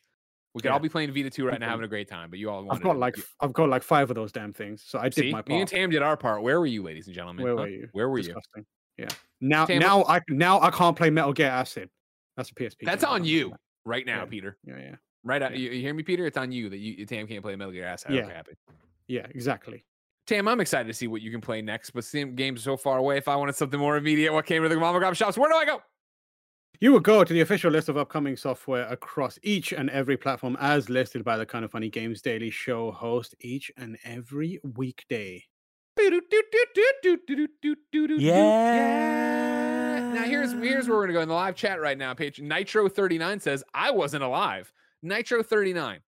[0.57, 0.83] We could all Yeah.
[0.85, 2.83] be playing Vita 2 right now, having a great time, but you all wanted I've
[2.83, 5.43] got like I've got like five of those damn things, so I did See, my
[5.47, 5.69] me and.
[5.69, 6.43] Tam did our part.
[6.43, 7.45] Where were you, ladies and gentlemen?
[7.45, 7.61] Where huh?
[7.61, 7.89] were you?
[7.93, 8.35] Where were you?
[8.97, 9.09] Yeah.
[9.43, 11.91] Now Tam, now I now I can't play Metal Gear Acid.
[12.39, 12.77] That's a PSP.
[12.87, 13.53] That's on you
[13.85, 14.25] right now, Yeah.
[14.25, 14.57] Peter.
[14.65, 14.95] Yeah, yeah,
[15.25, 15.55] Right out.
[15.55, 16.25] You, you hear me, Peter?
[16.25, 18.13] It's on you that you Tam can't play Metal Gear Acid.
[18.13, 18.27] Yeah.
[18.27, 18.53] Happy.
[19.09, 19.85] yeah, exactly.
[20.27, 22.97] Tam, I'm excited to see what you can play next, but some games so far
[22.97, 23.19] away.
[23.19, 25.37] If I wanted something more immediate, what came to the Mama Grab shops?
[25.37, 25.83] Where do I go?
[26.79, 30.59] You will go to the official list of upcoming software across each and every platform
[30.61, 35.43] as listed by the Kinda Funny Games Daily Show host each and every weekday.
[38.21, 40.13] Yeah.
[40.15, 42.13] Now here's here's where we're gonna go in the live chat right now.
[42.13, 44.71] Page Nitro 39 says, I wasn't alive.
[45.03, 46.01] Nitro 39.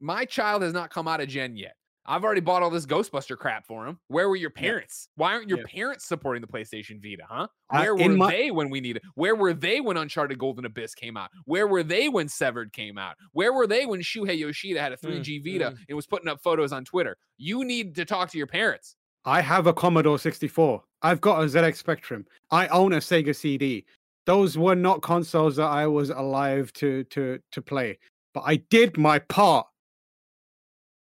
[0.00, 1.74] My child has not come out of Gen yet.
[2.08, 3.98] I've already bought all this Ghostbuster crap for him.
[4.08, 4.62] Where were your Yeah.
[4.62, 5.10] parents?
[5.16, 5.64] Why aren't your Yeah.
[5.66, 7.48] parents supporting the PlayStation Vita, huh?
[7.68, 9.02] Where in were my- they when we needed?
[9.14, 11.30] Where were they when Uncharted Golden Abyss came out?
[11.44, 13.16] Where were they when Severed came out?
[13.32, 15.78] Where were they when Shuhei Yoshida had a mm, 3G Vita mm.
[15.86, 17.18] and was putting up photos on Twitter?
[17.36, 18.96] You need to talk to your parents.
[19.26, 20.82] I have a Commodore 64.
[21.02, 22.26] I've got a ZX Spectrum.
[22.50, 23.84] I own a Sega CD.
[24.24, 27.98] Those were not consoles that I was alive to to to play,
[28.32, 29.66] but I did my part.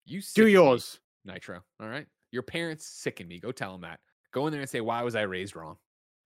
[0.05, 0.51] You Do me.
[0.51, 0.99] yours.
[1.25, 1.61] Nitro.
[1.79, 2.05] All right.
[2.31, 3.39] Your parents sicken me.
[3.39, 3.99] Go tell them that.
[4.31, 5.77] Go in there and say, why was I raised wrong?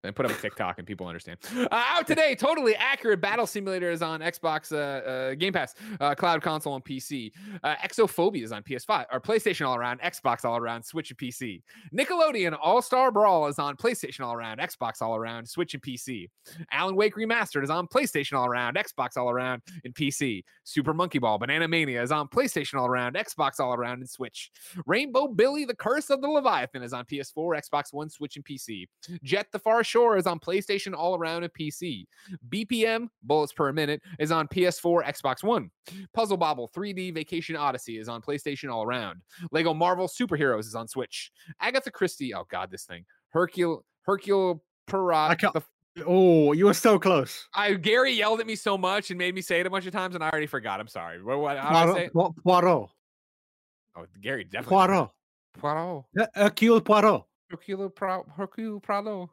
[0.04, 1.40] Then put up a TikTok and people understand.
[1.56, 4.76] Uh, out today, totally accurate battle simulator is on Xbox, uh,
[5.06, 7.32] uh, Game Pass, uh, Cloud Console, and PC.
[7.64, 11.62] Uh, Exophobia is on PS5 or PlayStation all around, Xbox all around, Switch and PC.
[11.94, 16.30] Nickelodeon All Star Brawl is on PlayStation all around, Xbox all around, Switch and PC.
[16.72, 20.44] Alan Wake Remastered is on PlayStation all around, Xbox all around, and PC.
[20.64, 24.50] Super Monkey Ball Banana Mania is on PlayStation all around, Xbox all around, and Switch.
[24.86, 28.88] Rainbow Billy The Curse of the Leviathan is on PS4, Xbox One, Switch, and PC.
[29.24, 32.06] Jett the Far Shore is on PlayStation all around and PC.
[32.50, 35.72] BPM, Bullets Per Minute, is on PS4, Xbox One.
[36.14, 39.22] Puzzle Bobble 3D Vacation Odyssey is on PlayStation all around.
[39.52, 41.32] Lego Marvel Superheroes is on Switch.
[41.60, 43.04] Agatha Christie, oh god, this thing.
[43.30, 45.40] Hercule Hercule Poirot.
[45.40, 45.64] the
[46.06, 47.48] Oh, you were so close.
[47.54, 49.92] I Gary yelled at me so much and made me say it a bunch of
[49.92, 50.80] times, and I already forgot.
[50.80, 51.22] I'm sorry.
[51.22, 51.58] What, what?
[51.58, 52.44] Poirot.
[52.44, 52.90] Poirot.
[53.96, 54.70] Oh, Gary definitely.
[54.70, 55.10] Poirot.
[55.58, 56.06] Poirot.
[56.36, 57.26] Hercule Poirot.
[57.50, 59.32] Hercule Prado.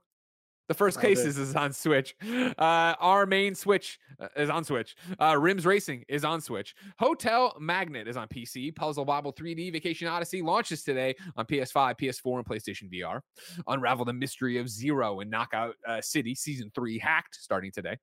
[0.68, 2.14] The first cases is on Switch.
[2.58, 4.96] Uh, our main Switch uh, is on Switch.
[5.20, 6.74] Uh, Rims Racing is on Switch.
[6.98, 8.74] Hotel Magnet is on PC.
[8.74, 13.20] Puzzle Bobble 3D Vacation Odyssey launches today on PS5, PS4, and PlayStation VR.
[13.68, 17.96] Unravel the Mystery of Zero and Knockout uh, City Season 3 Hacked starting today.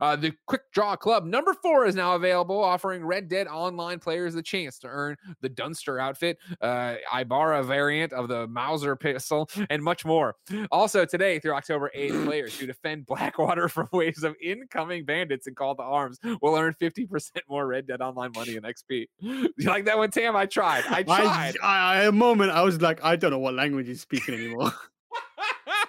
[0.00, 4.34] Uh, the Quick Draw Club number four is now available, offering Red Dead Online players
[4.34, 9.82] the chance to earn the Dunster outfit, uh, Ibarra variant of the Mauser pistol, and
[9.82, 10.36] much more.
[10.70, 15.56] Also, today through October 8th, players who defend Blackwater from waves of incoming bandits and
[15.56, 19.06] call to arms will earn 50% more Red Dead Online money and XP.
[19.56, 20.36] You like that one, Tam?
[20.36, 20.84] I tried.
[20.88, 21.56] I tried.
[21.62, 24.72] I, I- a moment, I was like, I don't know what language he's speaking anymore.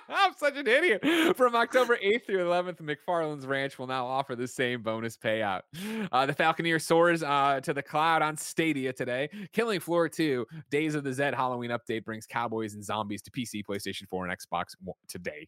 [0.07, 1.37] I'm such an idiot.
[1.37, 5.61] From October 8th through 11th, McFarland's Ranch will now offer the same bonus payout.
[6.11, 9.29] Uh, the Falconeer soars uh, to the cloud on Stadia today.
[9.53, 13.63] Killing Floor 2, Days of the Zed Halloween update brings Cowboys and Zombies to PC,
[13.65, 14.75] PlayStation 4, and Xbox
[15.07, 15.47] today.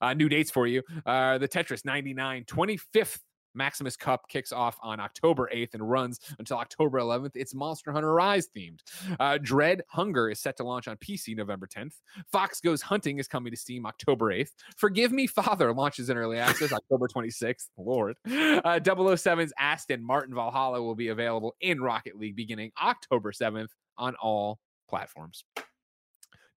[0.00, 0.82] Uh, new dates for you.
[1.06, 3.18] Uh, the Tetris 99 25th
[3.54, 7.32] Maximus Cup kicks off on October 8th and runs until October 11th.
[7.34, 8.80] It's Monster Hunter Rise themed.
[9.20, 11.94] Uh, Dread Hunger is set to launch on PC November 10th.
[12.30, 14.50] Fox Goes Hunting is coming to Steam October 8th.
[14.76, 17.68] Forgive Me Father launches in early access October 26th.
[17.76, 18.16] Lord.
[18.26, 24.14] Uh, 007's Aston Martin Valhalla will be available in Rocket League beginning October 7th on
[24.16, 25.44] all platforms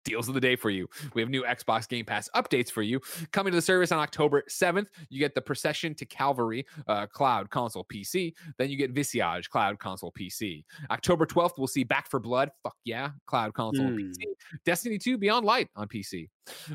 [0.05, 0.89] deals of the day for you.
[1.15, 3.01] We have new Xbox Game Pass updates for you.
[3.33, 7.51] Coming to the service on October 7th, you get the Procession to Calvary uh, Cloud
[7.51, 8.35] Console PC.
[8.59, 10.65] Then you get Visage Cloud Console PC.
[10.91, 12.51] October 12th, we'll see Back 4 Blood.
[12.63, 13.11] Fuck yeah.
[13.27, 13.97] Cloud Console Hmm.
[13.97, 14.25] PC.
[14.65, 16.29] Destiny 2 Beyond Light on PC.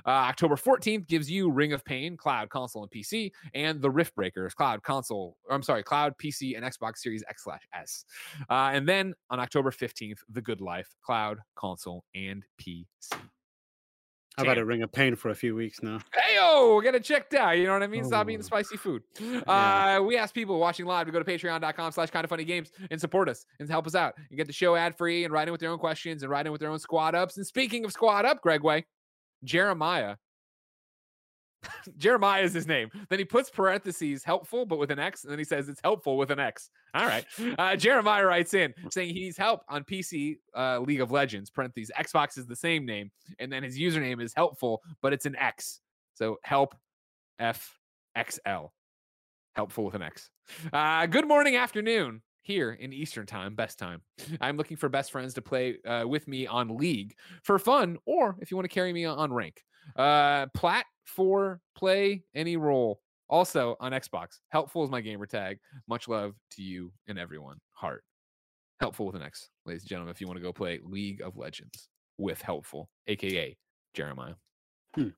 [0.05, 4.15] Uh, October 14th gives you Ring of Pain, Cloud Console and PC, and the Rift
[4.15, 8.05] Breakers, Cloud Console, I'm sorry, Cloud PC and Xbox Series X slash S.
[8.49, 12.85] Uh, and then on October 15th, The Good Life, Cloud Console and PC.
[14.37, 15.99] I've had a ring of pain for a few weeks now.
[16.13, 17.57] Hey, oh, get it checked out.
[17.57, 18.05] You know what I mean?
[18.05, 18.43] Stop eating Oh.
[18.43, 19.03] spicy food.
[19.19, 19.97] Yeah.
[19.99, 22.71] Uh, we ask people watching live to go to patreon.com slash kind of funny games
[22.89, 25.49] and support us and help us out and get the show ad free and write
[25.49, 27.35] in with their own questions and write in with their own squad ups.
[27.35, 28.85] And speaking of squad up, Gregway,
[29.43, 30.15] Jeremiah.
[31.97, 32.89] Jeremiah is his name.
[33.09, 36.17] Then he puts parentheses helpful, but with an X, and then he says it's helpful
[36.17, 36.69] with an X.
[36.93, 37.25] All right.
[37.57, 41.49] Uh, Jeremiah writes in saying he needs help on PC uh, League of Legends.
[41.49, 45.35] Parentheses Xbox is the same name, and then his username is helpful, but it's an
[45.35, 45.81] X.
[46.13, 46.75] So help
[47.39, 47.77] F
[48.15, 48.73] X L.
[49.55, 50.29] Helpful with an X.
[50.71, 54.01] Uh, good morning, afternoon here in Eastern time, best time.
[54.41, 58.35] I'm looking for best friends to play uh, with me on League for fun, or
[58.39, 59.63] if you want to carry me on rank.
[59.95, 63.01] Uh, plat for play any role.
[63.29, 64.39] Also on Xbox.
[64.49, 65.59] Helpful is my gamer tag.
[65.87, 67.57] Much love to you and everyone.
[67.73, 68.03] Heart.
[68.79, 71.35] Helpful with an X, ladies and gentlemen, if you want to go play League of
[71.35, 73.55] Legends with Helpful, aka
[73.93, 74.35] Jeremiah.
[74.95, 75.09] Hmm.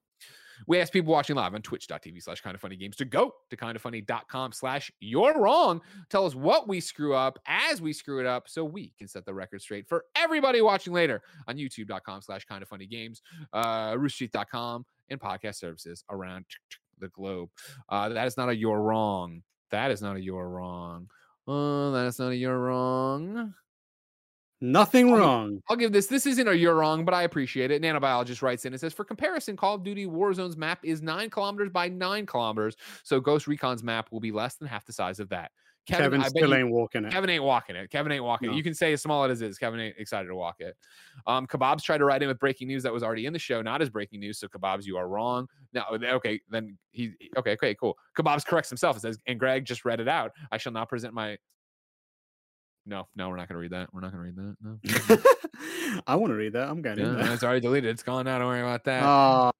[0.68, 3.58] We ask people watching live on twitch.tv slash kind of funny games to go to
[3.58, 5.82] kind of funny.com slash you're wrong.
[6.10, 9.26] Tell us what we screw up as we screw it up so we can set
[9.26, 13.22] the record straight for everybody watching later on youtube.com slash kind of funny games,
[13.54, 16.46] uh, roosterteeth.com, and podcast services around
[17.00, 17.50] the globe.
[17.90, 19.42] Uh, that is not a you're wrong.
[19.72, 21.08] That is not a you're wrong.
[21.48, 23.54] Oh, that is not a you're wrong.
[24.62, 25.62] Nothing I'll- wrong.
[25.70, 26.07] I'll give this.
[26.07, 27.82] This isn't a you're wrong, but I appreciate it.
[27.82, 31.70] Nanobiologist writes in and says, for comparison, Call of Duty Warzone's map is nine kilometers
[31.70, 35.30] by nine kilometers, so Ghost Recon's map will be less than half the size of
[35.30, 35.51] that.
[35.88, 37.12] Kevin, Kevin still you- ain't walking it.
[37.12, 37.89] Kevin ain't walking it.
[37.89, 38.55] Kevin ain't walking it.
[38.55, 39.57] You can say as small as it is.
[39.57, 40.78] Kevin ain't excited to walk it.
[41.26, 43.64] Um, Kebabs tried to write in with breaking news that was already in the show,
[43.64, 44.38] not as breaking news.
[44.38, 45.47] So Kebabs, you are wrong.
[45.74, 47.97] No, okay, then he okay, okay, cool.
[48.16, 48.95] Kebabs corrects himself.
[48.95, 50.34] It says, and Greg just read it out.
[50.51, 51.36] I shall not present my.
[52.86, 53.94] No, no, we're not gonna read that.
[53.94, 54.56] We're not gonna read that.
[54.62, 56.02] No.
[56.08, 56.68] I want to read that.
[56.68, 57.34] I'm going in Yeah, there.
[57.34, 57.90] it's already deleted.
[57.92, 58.40] It's gone now.
[58.40, 59.04] Don't worry about that.
[59.04, 59.52] Ah.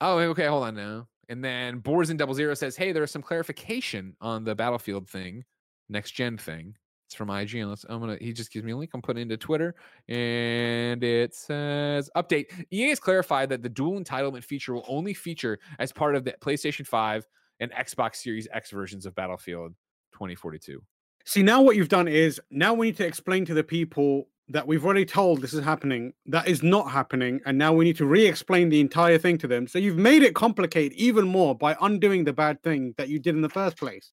[0.00, 0.46] Oh, oh, okay.
[0.46, 1.06] Hold on now.
[1.28, 5.44] And then Boars in Double Zero says, "Hey, there's some clarification on the Battlefield thing,
[5.88, 6.74] next gen thing.
[7.06, 7.68] It's from IGN.
[7.68, 7.84] Let's.
[7.88, 8.18] I'm gonna.
[8.20, 8.90] He just gives me a link.
[8.94, 9.74] I'm putting it into Twitter,
[10.08, 12.46] and it says update.
[12.72, 16.34] EA has clarified that the dual entitlement feature will only feature as part of the
[16.40, 17.24] PlayStation 5
[17.60, 19.72] and Xbox Series X versions of Battlefield
[20.14, 20.82] 2042.
[21.26, 24.66] See, now what you've done is now we need to explain to the people that
[24.66, 28.04] we've already told this is happening, that is not happening, and now we need to
[28.04, 29.66] re-explain the entire thing to them.
[29.66, 33.34] So you've made it complicate even more by undoing the bad thing that you did
[33.34, 34.12] in the first place.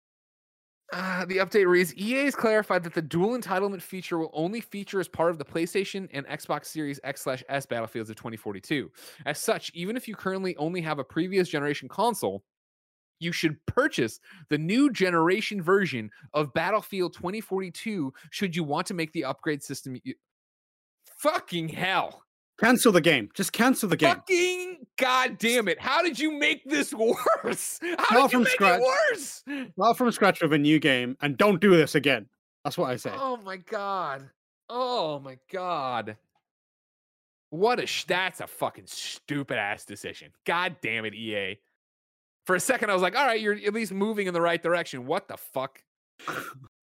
[0.93, 4.99] Uh, the update reads EA has clarified that the dual entitlement feature will only feature
[4.99, 8.91] as part of the PlayStation and Xbox Series X slash S Battlefields of 2042.
[9.25, 12.43] As such, even if you currently only have a previous generation console,
[13.21, 14.19] you should purchase
[14.49, 19.97] the new generation version of Battlefield 2042 should you want to make the upgrade system.
[20.05, 20.13] y-
[21.17, 22.23] Fucking hell.
[22.59, 23.29] Cancel the game.
[23.33, 24.15] Just cancel the game.
[24.15, 25.79] Fucking god damn it.
[25.79, 26.93] How did you make this
[27.43, 27.79] worse?
[27.97, 28.81] How Start did you from make scratch.
[28.81, 29.43] it worse?
[29.73, 32.27] Start from scratch with a new game and don't do this again.
[32.63, 33.11] That's what I say.
[33.15, 34.29] Oh my god.
[34.69, 36.17] Oh my god.
[37.49, 40.31] What a sh- that's a fucking stupid ass decision.
[40.45, 41.59] God damn it, EA.
[42.51, 44.61] For a second, I was like, all right, you're at least moving in the right
[44.61, 45.05] direction.
[45.05, 45.81] What the fuck?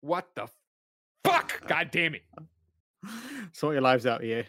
[0.01, 0.49] What the
[1.23, 1.65] fuck?
[1.69, 2.23] God damn it.
[3.53, 4.43] Sort your lives out, EA.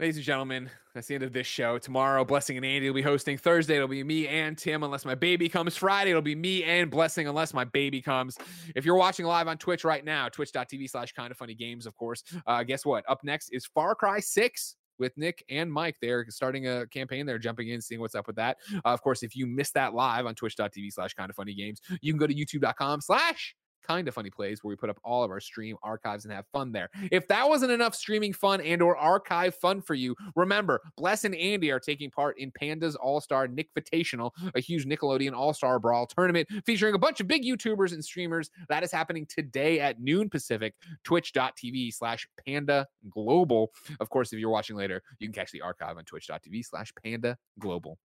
[0.00, 1.76] Ladies and gentlemen, that's the end of this show.
[1.76, 3.36] Tomorrow, Blessing and Andy will be hosting.
[3.36, 5.76] Thursday, it'll be me and Tim, unless my baby comes.
[5.76, 8.38] Friday, it'll be me and Blessing, unless my baby comes.
[8.74, 11.94] If you're watching live on Twitch right now, twitch.tv slash kind of funny games, of
[11.98, 12.24] course.
[12.46, 13.04] Uh, guess what?
[13.10, 15.96] Up next is Far Cry 6 with Nick and Mike.
[16.00, 17.26] They're starting a campaign.
[17.26, 18.58] They're jumping in, seeing what's up with that.
[18.74, 21.80] Uh, of course, if you missed that live on twitch.tv slash kind of funny games,
[22.00, 23.54] you can go to youtube.com slash
[23.86, 26.46] kind of funny plays where we put up all of our stream archives and have
[26.52, 26.90] fun there.
[27.12, 31.34] If that wasn't enough streaming fun and or archive fun for you, remember Bless and
[31.34, 36.48] Andy are taking part in Panda's All-Star Nick Invitational, a huge Nickelodeon All-Star Brawl tournament
[36.64, 38.50] featuring a bunch of big YouTubers and streamers.
[38.68, 40.74] That is happening today at noon Pacific,
[41.04, 43.72] twitch.tv slash panda global.
[44.00, 47.36] Of course, if you're watching later, you can catch the archive on twitch.tv slash panda
[47.58, 47.98] global.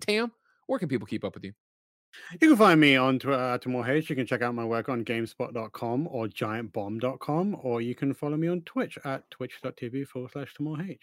[0.00, 0.32] Tam,
[0.66, 1.52] where can people keep up with you?
[2.40, 4.10] You can find me on Twitter at H.
[4.10, 8.48] You can check out my work on gamespot.com or giantbomb.com, or you can follow me
[8.48, 10.54] on Twitch at twitch.tv forward slash
[10.88, 10.98] H.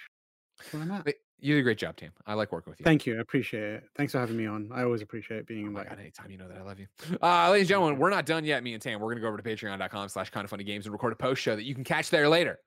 [0.58, 1.06] That's where I'm at.
[1.06, 2.12] Th- You did a great job, Tam.
[2.26, 2.84] I like working with you.
[2.84, 3.18] Thank you.
[3.18, 3.84] I appreciate it.
[3.96, 4.70] Thanks for having me on.
[4.74, 5.90] I always appreciate being Oh my invited.
[5.90, 6.88] God, anytime you know that I love you.
[7.22, 9.00] Uh, ladies and gentlemen, we're not done yet, me and Tam.
[9.00, 11.16] We're going to go over to patreon.com slash kind of funny games and record a
[11.16, 12.60] post show that you can catch there later.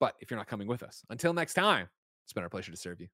[0.00, 1.88] But if you're not coming with us, until next time,
[2.24, 3.08] it's been our pleasure to serve you.